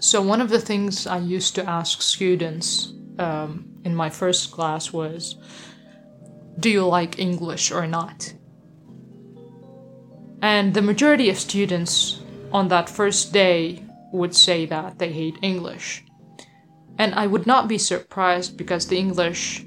So, 0.00 0.22
one 0.22 0.40
of 0.40 0.48
the 0.48 0.60
things 0.60 1.06
I 1.06 1.18
used 1.18 1.54
to 1.56 1.68
ask 1.68 2.02
students 2.02 2.92
um, 3.18 3.68
in 3.84 3.94
my 3.94 4.10
first 4.10 4.50
class 4.52 4.92
was 4.92 5.36
Do 6.58 6.70
you 6.70 6.86
like 6.86 7.18
English 7.18 7.70
or 7.72 7.86
not? 7.86 8.32
And 10.40 10.72
the 10.72 10.82
majority 10.82 11.30
of 11.30 11.38
students 11.38 12.22
on 12.52 12.68
that 12.68 12.88
first 12.88 13.32
day 13.32 13.82
would 14.12 14.34
say 14.34 14.66
that 14.66 14.98
they 14.98 15.12
hate 15.12 15.38
English. 15.42 16.04
And 16.98 17.14
I 17.14 17.26
would 17.26 17.46
not 17.46 17.68
be 17.68 17.78
surprised 17.78 18.56
because 18.56 18.86
the 18.86 18.98
English 18.98 19.64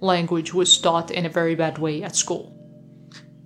language 0.00 0.54
was 0.54 0.78
taught 0.80 1.10
in 1.10 1.26
a 1.26 1.30
very 1.30 1.54
bad 1.54 1.78
way 1.78 2.02
at 2.02 2.14
school. 2.14 2.54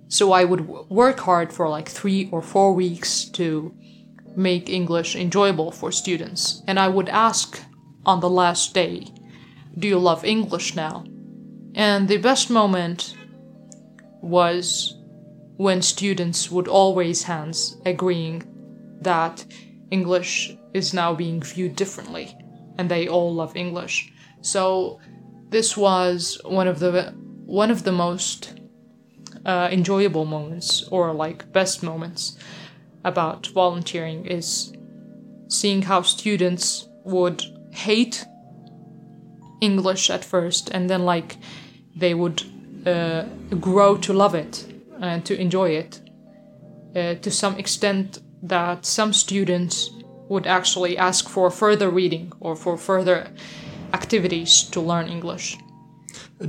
So 0.07 0.31
I 0.31 0.43
would 0.43 0.67
work 0.67 1.19
hard 1.21 1.51
for 1.51 1.67
like 1.67 1.89
three 1.89 2.29
or 2.31 2.41
four 2.41 2.73
weeks 2.73 3.25
to 3.31 3.75
make 4.35 4.69
English 4.69 5.15
enjoyable 5.15 5.71
for 5.71 5.91
students. 5.91 6.61
And 6.67 6.79
I 6.79 6.87
would 6.87 7.09
ask 7.09 7.59
on 8.05 8.19
the 8.19 8.29
last 8.29 8.73
day, 8.73 9.07
Do 9.77 9.87
you 9.87 9.97
love 9.97 10.23
English 10.23 10.75
now? 10.75 11.03
And 11.73 12.07
the 12.07 12.17
best 12.17 12.51
moment 12.51 13.15
was 14.21 14.95
when 15.57 15.81
students 15.81 16.51
would 16.51 16.67
all 16.67 16.95
raise 16.95 17.23
hands 17.23 17.77
agreeing 17.85 18.43
that 19.01 19.45
English 19.93 20.57
is 20.73 20.93
now 20.93 21.13
being 21.13 21.39
viewed 21.41 21.75
differently 21.75 22.35
and 22.77 22.89
they 22.89 23.07
all 23.07 23.31
love 23.33 23.55
English. 23.55 24.11
So 24.41 24.99
this 25.49 25.77
was 25.77 26.41
one 26.43 26.67
of 26.67 26.79
the 26.79 27.13
one 27.61 27.69
of 27.69 27.83
the 27.83 27.91
most 27.91 28.59
uh, 29.45 29.69
enjoyable 29.71 30.25
moments 30.25 30.83
or 30.89 31.13
like 31.13 31.51
best 31.53 31.83
moments 31.83 32.37
about 33.03 33.47
volunteering 33.47 34.25
is 34.25 34.73
seeing 35.47 35.83
how 35.83 36.01
students 36.01 36.87
would 37.05 37.43
hate 37.71 38.25
English 39.61 40.09
at 40.09 40.25
first 40.25 40.71
and 40.71 40.89
then 40.89 41.05
like 41.05 41.37
they 41.95 42.13
would 42.15 42.41
uh, 42.87 43.23
grow 43.59 43.95
to 43.97 44.11
love 44.13 44.33
it 44.33 44.65
and 45.01 45.23
to 45.25 45.39
enjoy 45.39 45.69
it 45.69 46.01
uh, 46.95 47.13
to 47.21 47.29
some 47.29 47.55
extent 47.57 48.22
that 48.43 48.85
some 48.85 49.13
students 49.13 49.89
would 50.29 50.45
actually 50.47 50.97
ask 50.97 51.29
for 51.29 51.49
further 51.49 51.89
reading 51.89 52.31
or 52.39 52.55
for 52.55 52.77
further 52.77 53.27
activities 53.93 54.63
to 54.71 54.81
learn 54.81 55.07
English. 55.07 55.57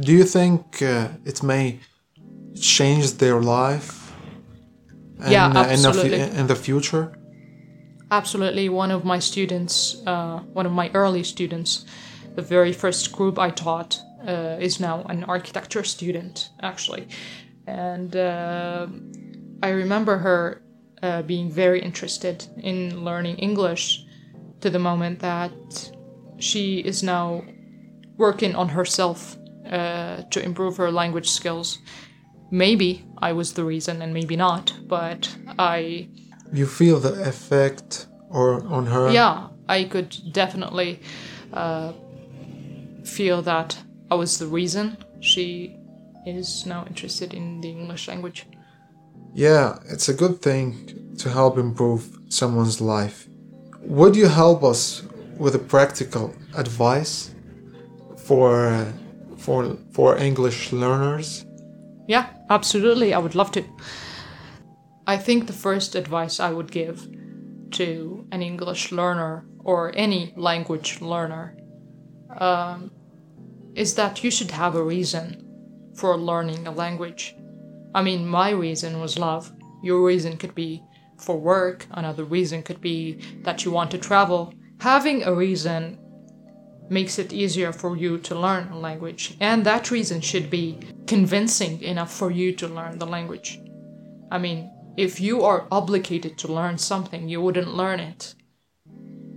Do 0.01 0.13
you 0.13 0.25
think 0.25 0.83
uh, 0.83 1.09
it 1.25 1.43
may 1.43 1.79
change 2.55 3.13
their 3.19 3.41
life? 3.41 4.05
in, 5.27 5.33
Yeah, 5.33 5.47
uh, 5.47 5.67
in, 5.69 5.83
the, 5.83 5.89
absolutely. 5.89 6.21
in 6.21 6.47
the 6.47 6.57
future? 6.57 7.13
Absolutely, 8.11 8.69
one 8.69 8.91
of 8.91 9.05
my 9.05 9.19
students, 9.19 9.97
uh, 10.07 10.41
one 10.53 10.67
of 10.67 10.73
my 10.73 10.91
early 10.95 11.23
students, 11.23 11.85
the 12.35 12.43
very 12.43 12.73
first 12.73 13.13
group 13.13 13.39
I 13.39 13.51
taught, 13.51 14.01
uh, 14.27 14.57
is 14.61 14.81
now 14.81 15.03
an 15.09 15.25
architecture 15.25 15.85
student, 15.85 16.51
actually. 16.63 17.09
And 17.67 18.15
uh, 18.15 18.87
I 19.63 19.71
remember 19.71 20.19
her 20.19 20.64
uh, 21.05 21.23
being 21.23 21.51
very 21.51 21.81
interested 21.81 22.47
in 22.63 23.05
learning 23.05 23.37
English 23.37 24.05
to 24.61 24.71
the 24.71 24.79
moment 24.79 25.19
that 25.21 25.53
she 26.39 26.79
is 26.81 27.03
now 27.03 27.43
working 28.17 28.55
on 28.57 28.69
herself 28.69 29.37
uh, 29.71 30.23
to 30.31 30.43
improve 30.43 30.77
her 30.79 30.91
language 30.91 31.29
skills. 31.29 31.79
Maybe 32.51 33.05
I 33.19 33.33
was 33.33 33.53
the 33.53 33.65
reason, 33.65 34.03
and 34.03 34.15
maybe 34.15 34.37
not. 34.37 34.73
But 34.87 35.37
I, 35.59 36.09
You 36.53 36.67
feel 36.67 37.01
the 37.01 37.15
effect 37.29 38.07
or 38.31 38.65
on 38.67 38.87
her? 38.87 39.11
yeah, 39.13 39.49
I 39.69 39.85
could 39.85 40.17
definitely 40.33 41.01
uh, 41.53 41.93
feel 43.05 43.43
that 43.43 43.77
I 44.11 44.15
was 44.15 44.39
the 44.39 44.47
reason 44.47 44.97
she 45.21 45.77
is 46.27 46.67
now 46.67 46.85
interested 46.87 47.35
in 47.35 47.61
the 47.61 47.69
English 47.69 48.09
language. 48.09 48.47
Yeah, 49.35 49.79
it's 49.87 50.09
a 50.09 50.15
good 50.15 50.41
thing 50.41 51.17
to 51.19 51.29
help 51.29 51.59
improve 51.59 52.19
someone's 52.29 52.81
life. 52.81 53.27
Would 53.81 54.15
you 54.15 54.29
help 54.29 54.63
us 54.63 55.03
with 55.37 55.57
a 55.57 55.59
practical 55.59 56.33
advice 56.55 57.35
for 58.17 58.87
for 59.37 59.77
for 59.93 60.17
English 60.17 60.73
learners? 60.73 61.45
Yeah, 62.07 62.27
absolutely. 62.49 63.13
I 63.13 63.19
would 63.19 63.35
love 63.35 63.51
to. 63.53 63.65
I 65.07 65.17
think 65.17 65.47
the 65.47 65.53
first 65.53 65.97
advice 65.97 66.39
I 66.39 66.51
would 66.53 66.71
give 66.71 67.09
to 67.73 68.27
an 68.31 68.41
English 68.41 68.93
learner 68.93 69.45
or 69.65 69.93
any 69.97 70.33
language 70.37 71.01
learner 71.01 71.57
um, 72.39 72.91
is 73.75 73.95
that 73.97 74.23
you 74.23 74.31
should 74.31 74.53
have 74.53 74.77
a 74.77 74.83
reason 74.83 75.45
for 75.95 76.17
learning 76.17 76.67
a 76.67 76.71
language. 76.71 77.35
I 77.95 78.03
mean, 78.03 78.27
my 78.27 78.51
reason 78.51 79.01
was 79.01 79.19
love. 79.19 79.53
Your 79.83 80.05
reason 80.05 80.37
could 80.37 80.55
be 80.55 80.83
for 81.17 81.39
work. 81.39 81.87
Another 81.93 82.25
reason 82.25 82.63
could 82.63 82.81
be 82.81 83.21
that 83.43 83.65
you 83.65 83.71
want 83.71 83.91
to 83.93 83.99
travel. 83.99 84.53
Having 84.81 85.23
a 85.23 85.33
reason 85.33 85.99
makes 86.91 87.19
it 87.19 87.33
easier 87.33 87.73
for 87.73 87.97
you 87.97 88.19
to 88.19 88.35
learn 88.35 88.69
a 88.69 88.79
language, 88.79 89.37
and 89.41 89.65
that 89.65 89.91
reason 89.91 90.21
should 90.21 90.51
be 90.51 90.79
convincing 91.07 91.81
enough 91.83 92.13
for 92.13 92.31
you 92.31 92.53
to 92.53 92.69
learn 92.69 92.99
the 92.99 93.07
language. 93.07 93.59
I 94.31 94.39
mean, 94.39 94.71
if 94.97 95.21
you 95.21 95.43
are 95.43 95.67
obligated 95.71 96.37
to 96.39 96.53
learn 96.53 96.79
something, 96.79 97.29
you 97.29 97.41
wouldn't 97.41 97.75
learn 97.75 98.01
it. 98.01 98.35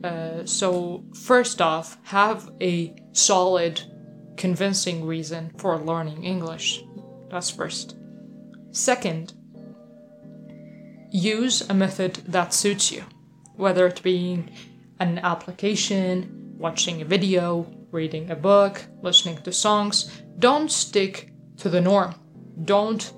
Uh, 0.04 0.46
so, 0.46 1.04
first 1.14 1.62
off, 1.62 1.98
have 2.04 2.50
a 2.62 2.96
solid, 3.14 3.82
convincing 4.36 5.06
reason 5.06 5.52
for 5.58 5.78
learning 5.78 6.24
English. 6.24 6.84
That's 7.30 7.50
first. 7.50 7.96
Second, 8.78 9.34
use 11.10 11.68
a 11.68 11.74
method 11.74 12.22
that 12.28 12.54
suits 12.54 12.92
you, 12.92 13.04
whether 13.56 13.88
it 13.88 14.04
being 14.04 14.52
an 15.00 15.18
application, 15.18 16.54
watching 16.60 17.02
a 17.02 17.06
video, 17.06 17.66
reading 17.90 18.30
a 18.30 18.36
book, 18.36 18.86
listening 19.02 19.42
to 19.42 19.52
songs. 19.52 20.22
Don't 20.38 20.70
stick 20.70 21.34
to 21.58 21.70
the 21.70 21.82
norm. 21.82 22.14
Don't 22.66 23.14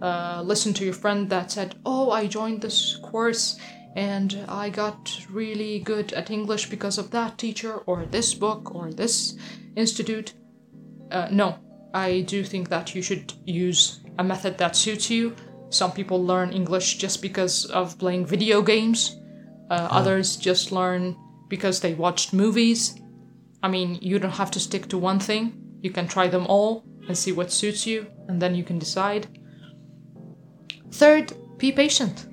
uh, 0.00 0.40
listen 0.42 0.72
to 0.72 0.86
your 0.86 0.94
friend 0.94 1.28
that 1.28 1.52
said, 1.52 1.74
Oh, 1.84 2.10
I 2.10 2.26
joined 2.26 2.62
this 2.62 2.96
course 2.96 3.58
and 3.96 4.42
I 4.48 4.70
got 4.70 5.20
really 5.28 5.80
good 5.80 6.14
at 6.14 6.30
English 6.30 6.70
because 6.70 6.96
of 6.96 7.10
that 7.10 7.36
teacher 7.36 7.76
or 7.84 8.06
this 8.06 8.32
book 8.32 8.74
or 8.74 8.90
this 8.90 9.36
institute. 9.76 10.32
Uh, 11.10 11.28
no, 11.30 11.58
I 11.92 12.22
do 12.22 12.42
think 12.42 12.70
that 12.70 12.94
you 12.94 13.02
should 13.02 13.34
use 13.44 14.00
a 14.18 14.24
method 14.24 14.58
that 14.58 14.76
suits 14.76 15.10
you. 15.10 15.34
Some 15.70 15.92
people 15.92 16.24
learn 16.24 16.52
English 16.52 16.98
just 16.98 17.20
because 17.22 17.64
of 17.66 17.98
playing 17.98 18.26
video 18.26 18.62
games, 18.62 19.16
uh, 19.70 19.88
others 19.90 20.36
just 20.36 20.70
learn 20.72 21.16
because 21.48 21.80
they 21.80 21.94
watched 21.94 22.32
movies. 22.32 22.94
I 23.62 23.68
mean, 23.68 23.98
you 24.00 24.18
don't 24.18 24.30
have 24.38 24.50
to 24.52 24.60
stick 24.60 24.88
to 24.88 24.98
one 24.98 25.18
thing. 25.18 25.52
You 25.80 25.90
can 25.90 26.06
try 26.06 26.28
them 26.28 26.46
all 26.46 26.84
and 27.08 27.16
see 27.16 27.32
what 27.32 27.50
suits 27.52 27.86
you, 27.86 28.06
and 28.28 28.40
then 28.40 28.54
you 28.54 28.62
can 28.64 28.78
decide. 28.78 29.26
Third, 30.92 31.32
be 31.58 31.72
patient. 31.72 32.26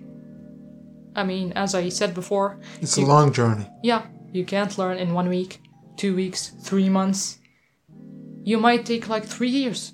I 1.15 1.23
mean, 1.23 1.51
as 1.53 1.73
I 1.75 1.89
said 1.89 2.13
before, 2.13 2.59
It's 2.81 2.97
a 2.97 3.01
long 3.01 3.33
journey. 3.33 3.67
yeah, 3.83 4.03
you 4.31 4.45
can't 4.45 4.77
learn 4.77 4.97
in 4.97 5.13
one 5.13 5.29
week, 5.29 5.59
two 5.97 6.15
weeks, 6.15 6.51
three 6.63 6.89
months. 6.89 7.39
You 8.43 8.57
might 8.59 8.85
take 8.85 9.09
like 9.09 9.25
three 9.25 9.49
years. 9.49 9.93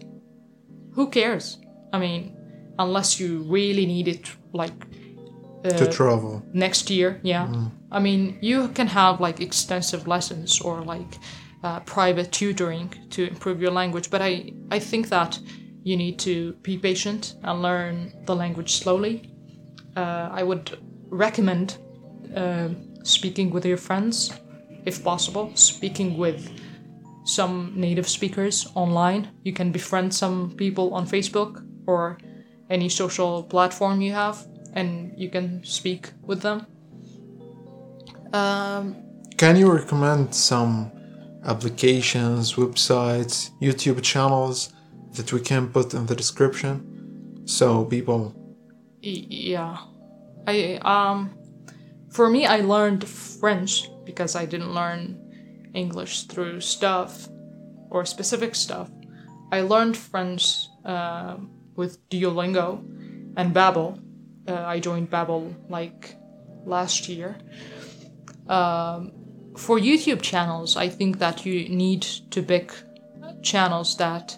Who 0.94 1.10
cares? 1.10 1.60
I 1.94 2.00
mean, 2.00 2.38
unless 2.80 3.20
you 3.20 3.44
really 3.44 3.86
need 3.86 4.08
it, 4.08 4.30
like 4.54 4.74
to 5.64 5.88
travel. 5.92 6.44
next 6.54 6.90
year 6.90 7.20
yeah. 7.24 7.48
I 7.92 8.00
mean 8.00 8.38
you 8.42 8.70
can 8.70 8.88
have 8.88 9.20
like 9.20 9.42
extensive 9.42 10.08
lessons 10.08 10.62
or 10.62 10.82
like 10.82 11.18
uh, 11.64 11.80
private 11.82 12.32
tutoring 12.32 12.94
to 13.10 13.28
improve 13.28 13.62
your 13.62 13.72
language 13.72 14.10
but 14.10 14.22
i 14.22 14.54
i 14.72 14.80
think 14.80 15.10
that 15.10 15.40
you 15.84 15.98
need 15.98 16.20
to 16.20 16.54
be 16.62 16.78
patient 16.78 17.36
and 17.44 17.62
learn 17.62 18.14
the 18.26 18.36
language 18.36 18.76
slowly. 18.76 19.34
Uh, 19.96 20.30
i 20.32 20.44
would 20.44 20.78
recommend 21.10 21.78
uh, 22.36 22.70
speaking 23.04 23.50
with 23.50 23.66
your 23.66 23.78
friends 23.78 24.32
if 24.86 25.04
possible. 25.04 25.52
Speaking 25.56 26.18
with 26.18 26.50
some 27.26 27.74
native 27.76 28.08
speakers 28.08 28.68
online. 28.76 29.28
You 29.44 29.54
can 29.54 29.72
befriend 29.72 30.14
some 30.14 30.52
people 30.56 30.94
on 30.94 31.06
facebook 31.06 31.67
or 31.88 32.18
any 32.70 32.90
social 32.90 33.44
platform 33.44 34.02
you 34.02 34.14
have 34.14 34.46
and 34.74 35.14
you 35.18 35.30
can 35.30 35.64
speak 35.64 36.12
with 36.22 36.42
them. 36.42 36.68
Um, 38.34 38.96
Can 39.38 39.56
you 39.56 39.72
recommend 39.72 40.36
some 40.36 40.92
applications, 41.46 42.54
websites, 42.54 43.52
YouTube 43.62 44.04
channels 44.04 44.74
that 45.14 45.32
we 45.34 45.40
can 45.40 45.70
put 45.70 45.94
in 45.94 46.06
the 46.06 46.16
description 46.16 47.44
so 47.46 47.86
people 47.86 48.36
yeah, 49.02 49.78
I 50.48 50.80
um, 50.82 51.38
for 52.10 52.30
me, 52.30 52.46
I 52.46 52.58
learned 52.62 53.08
French 53.08 53.90
because 54.04 54.36
I 54.36 54.46
didn't 54.46 54.74
learn 54.74 55.20
English 55.74 56.24
through 56.24 56.62
stuff 56.62 57.28
or 57.90 58.06
specific 58.06 58.56
stuff. 58.56 58.90
I 59.52 59.62
learned 59.62 59.96
French 59.96 60.68
uh, 60.84 61.38
with 61.78 62.10
Duolingo 62.10 62.84
and 63.38 63.56
Babbel. 63.56 64.02
Uh, 64.48 64.56
I 64.66 64.82
joined 64.82 65.10
Babbel 65.10 65.56
like 65.70 66.18
last 66.66 67.08
year. 67.08 67.38
Um, 68.50 69.14
for 69.56 69.80
YouTube 69.80 70.22
channels, 70.22 70.76
I 70.76 70.90
think 70.90 71.20
that 71.20 71.46
you 71.46 71.70
need 71.70 72.02
to 72.32 72.44
pick 72.44 72.74
channels 73.42 73.96
that 73.98 74.38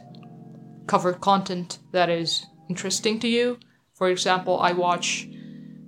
cover 0.88 1.14
content 1.14 1.80
that 1.92 2.10
is 2.10 2.46
interesting 2.70 3.20
to 3.20 3.28
you. 3.28 3.60
For 3.94 4.10
example, 4.10 4.60
I 4.60 4.72
watch 4.72 5.28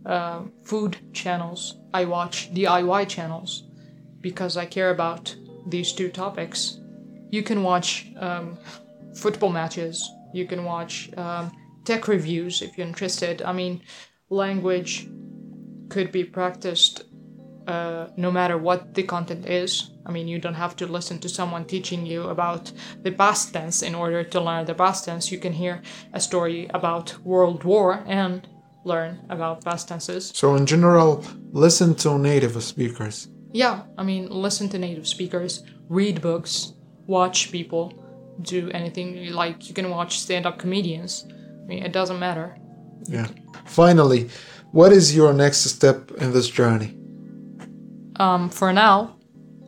uh, 0.06 0.42
food 0.64 0.98
channels, 1.14 1.76
I 1.94 2.06
watch 2.06 2.54
DIY 2.54 3.08
channels 3.08 3.64
because 4.22 4.58
I 4.58 4.66
care 4.66 4.92
about 4.92 5.36
these 5.68 5.94
two 5.94 6.10
topics. 6.10 6.80
You 7.30 7.44
can 7.44 7.64
watch 7.64 8.08
um, 8.18 8.58
football 9.16 9.52
matches, 9.52 10.10
you 10.34 10.46
can 10.46 10.64
watch 10.64 11.10
um, 11.18 11.52
tech 11.86 12.08
reviews 12.08 12.62
if 12.62 12.78
you're 12.78 12.88
interested. 12.88 13.42
I 13.42 13.52
mean, 13.52 13.82
language 14.30 15.08
could 15.90 16.12
be 16.12 16.24
practiced 16.24 17.04
uh, 17.68 18.08
no 18.18 18.32
matter 18.32 18.58
what 18.58 18.94
the 18.96 19.04
content 19.04 19.46
is. 19.46 19.92
I 20.06 20.12
mean, 20.12 20.28
you 20.28 20.40
don't 20.40 20.56
have 20.56 20.76
to 20.78 20.88
listen 20.88 21.20
to 21.20 21.30
someone 21.30 21.66
teaching 21.66 22.06
you 22.06 22.24
about 22.24 22.72
the 23.04 23.12
past 23.12 23.54
tense 23.54 23.84
in 23.84 23.94
order 23.94 24.24
to 24.24 24.42
learn 24.42 24.66
the 24.66 24.74
past 24.74 25.06
tense. 25.06 25.32
You 25.32 25.38
can 25.38 25.54
hear 25.54 25.82
a 26.14 26.20
story 26.20 26.70
about 26.74 27.18
World 27.24 27.64
War 27.64 28.04
and 28.08 28.48
learn 28.84 29.20
about 29.30 29.64
past 29.64 29.88
tenses. 29.88 30.32
So 30.34 30.56
in 30.56 30.66
general, 30.66 31.24
listen 31.52 31.94
to 31.96 32.18
native 32.18 32.62
speakers. 32.64 33.28
Yeah, 33.54 33.84
I 33.98 34.04
mean, 34.04 34.30
listen 34.30 34.70
to 34.70 34.80
native 34.80 35.08
speakers, 35.08 35.64
read 35.88 36.22
books, 36.22 36.74
watch 37.06 37.52
people 37.52 38.01
do 38.44 38.70
anything. 38.72 39.32
Like, 39.34 39.68
you 39.68 39.74
can 39.74 39.90
watch 39.90 40.20
stand 40.20 40.46
up 40.46 40.58
comedians. 40.58 41.26
I 41.30 41.66
mean, 41.68 41.84
it 41.84 41.92
doesn't 41.92 42.20
matter. 42.20 42.58
Yeah. 43.08 43.28
Finally, 43.66 44.30
what 44.72 44.92
is 44.92 45.16
your 45.16 45.34
next 45.34 45.60
step 45.64 46.12
in 46.12 46.32
this 46.32 46.50
journey? 46.50 46.98
Um, 48.18 48.50
for 48.50 48.72
now, 48.74 49.16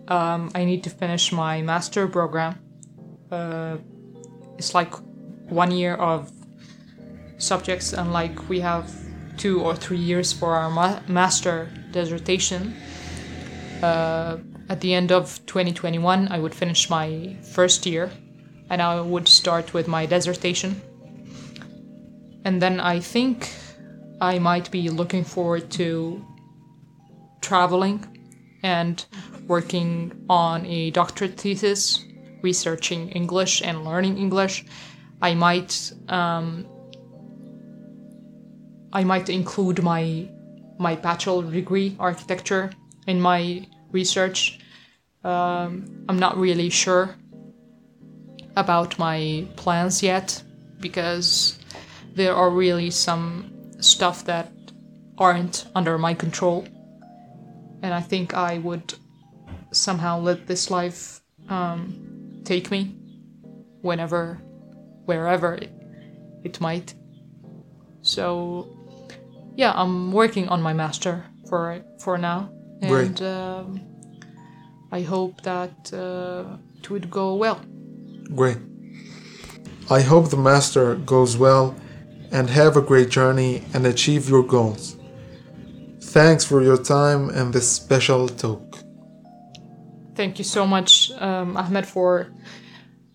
um, 0.08 0.52
I 0.54 0.66
need 0.66 0.84
to 0.84 0.90
finish 0.90 1.32
my 1.32 1.62
master 1.62 2.08
program. 2.08 2.60
Uh, 3.32 3.78
it's 4.58 4.74
like 4.74 4.94
one 5.50 5.72
year 5.72 5.96
of 5.96 6.32
subjects, 7.38 7.94
and 7.94 8.14
like 8.14 8.50
we 8.50 8.60
have 8.60 8.92
two 9.38 9.62
or 9.62 9.76
three 9.76 9.98
years 9.98 10.32
for 10.32 10.56
our 10.56 10.70
ma- 10.70 11.00
master 11.08 11.70
dissertation. 11.92 12.76
Uh, 13.82 14.38
at 14.70 14.80
the 14.82 14.94
end 14.94 15.12
of 15.12 15.46
2021, 15.46 16.28
I 16.30 16.40
would 16.40 16.56
finish 16.56 16.90
my 16.90 17.36
first 17.54 17.86
year, 17.86 18.12
and 18.70 18.82
I 18.82 19.02
would 19.02 19.28
start 19.28 19.74
with 19.74 19.88
my 19.88 20.06
dissertation. 20.06 20.82
And 22.46 22.62
then 22.62 22.80
I 22.80 23.00
think 23.00 23.50
I 24.20 24.40
might 24.40 24.72
be 24.72 24.90
looking 24.90 25.24
forward 25.24 25.70
to 25.72 26.26
traveling 27.42 28.06
and 28.64 29.06
working 29.48 30.26
on 30.30 30.66
a 30.66 30.92
doctorate 30.92 31.38
thesis 31.38 32.04
researching 32.44 33.10
English 33.10 33.62
and 33.62 33.84
learning 33.84 34.18
English, 34.18 34.66
I 35.22 35.34
might 35.34 35.94
um, 36.10 36.66
I 38.92 39.04
might 39.04 39.30
include 39.30 39.82
my 39.82 40.30
my 40.78 40.96
bachelor 40.96 41.50
degree 41.50 41.96
architecture 42.00 42.72
in 43.08 43.20
my 43.20 43.66
research. 43.92 44.60
Um, 45.24 46.06
I'm 46.10 46.20
not 46.20 46.38
really 46.38 46.70
sure 46.70 47.16
about 48.56 49.00
my 49.00 49.48
plans 49.56 50.04
yet 50.04 50.42
because 50.80 51.58
there 52.16 52.36
are 52.36 52.50
really 52.50 52.90
some 52.92 53.52
stuff 53.80 54.26
that 54.26 54.52
aren't 55.18 55.66
under 55.76 55.98
my 55.98 56.14
control. 56.14 56.66
And 57.82 57.94
I 57.94 58.02
think 58.02 58.34
I 58.34 58.60
would 58.60 58.94
somehow 59.72 60.20
let 60.20 60.48
this 60.48 60.70
life 60.72 61.22
um, 61.50 62.42
take 62.46 62.72
me 62.72 62.96
whenever, 63.82 64.40
wherever 65.06 65.56
it, 65.56 65.72
it 66.44 66.62
might. 66.62 66.94
So, 68.02 68.68
yeah, 69.56 69.74
I'm 69.76 70.12
working 70.12 70.50
on 70.50 70.62
my 70.62 70.74
master 70.74 71.26
for 71.48 71.82
for 72.00 72.18
now, 72.18 72.50
and 72.82 73.22
um, 73.22 73.82
I 74.92 75.02
hope 75.02 75.42
that 75.44 75.94
uh, 75.94 76.58
it 76.80 76.90
would 76.90 77.10
go 77.10 77.36
well. 77.36 77.62
Great. 78.36 78.58
I 79.90 80.02
hope 80.02 80.30
the 80.30 80.38
master 80.38 80.96
goes 80.96 81.38
well 81.38 81.76
and 82.32 82.50
have 82.50 82.76
a 82.76 82.82
great 82.82 83.10
journey 83.10 83.64
and 83.74 83.86
achieve 83.86 84.30
your 84.30 84.44
goals. 84.44 84.98
Thanks 86.02 86.44
for 86.46 86.62
your 86.62 86.78
time 86.78 87.30
and 87.30 87.54
this 87.54 87.72
special 87.72 88.28
talk. 88.28 88.80
Thank 90.16 90.38
you 90.38 90.44
so 90.44 90.66
much, 90.66 91.12
um, 91.20 91.58
Ahmed, 91.58 91.86
for 91.86 92.32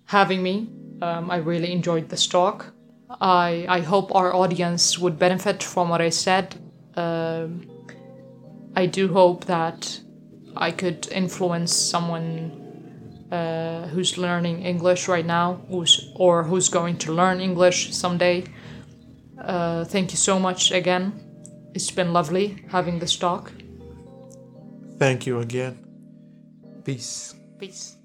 having 0.04 0.42
me. 0.42 0.68
Um, 1.00 1.30
I 1.30 1.36
really 1.36 1.72
enjoyed 1.72 2.08
this 2.08 2.26
talk. 2.26 2.72
I, 3.20 3.66
I 3.68 3.80
hope 3.80 4.14
our 4.14 4.34
audience 4.34 4.98
would 4.98 5.18
benefit 5.18 5.62
from 5.62 5.88
what 5.88 6.00
I 6.00 6.10
said. 6.10 6.56
Um, 6.94 7.68
I 8.76 8.86
do 8.86 9.08
hope 9.12 9.46
that 9.46 10.00
I 10.56 10.70
could 10.72 11.08
influence 11.12 11.72
someone 11.74 12.57
uh, 13.30 13.86
who's 13.88 14.16
learning 14.16 14.62
English 14.62 15.08
right 15.08 15.26
now, 15.26 15.60
who's 15.68 16.10
or 16.14 16.44
who's 16.44 16.68
going 16.68 16.96
to 16.98 17.12
learn 17.12 17.40
English 17.40 17.94
someday. 17.94 18.44
Uh, 19.40 19.84
thank 19.84 20.10
you 20.10 20.16
so 20.16 20.38
much 20.38 20.72
again. 20.72 21.12
It's 21.74 21.90
been 21.90 22.12
lovely 22.12 22.64
having 22.68 22.98
this 22.98 23.16
talk. 23.16 23.52
Thank 24.98 25.26
you 25.26 25.40
again. 25.40 25.78
Peace. 26.84 27.34
Peace. 27.58 27.97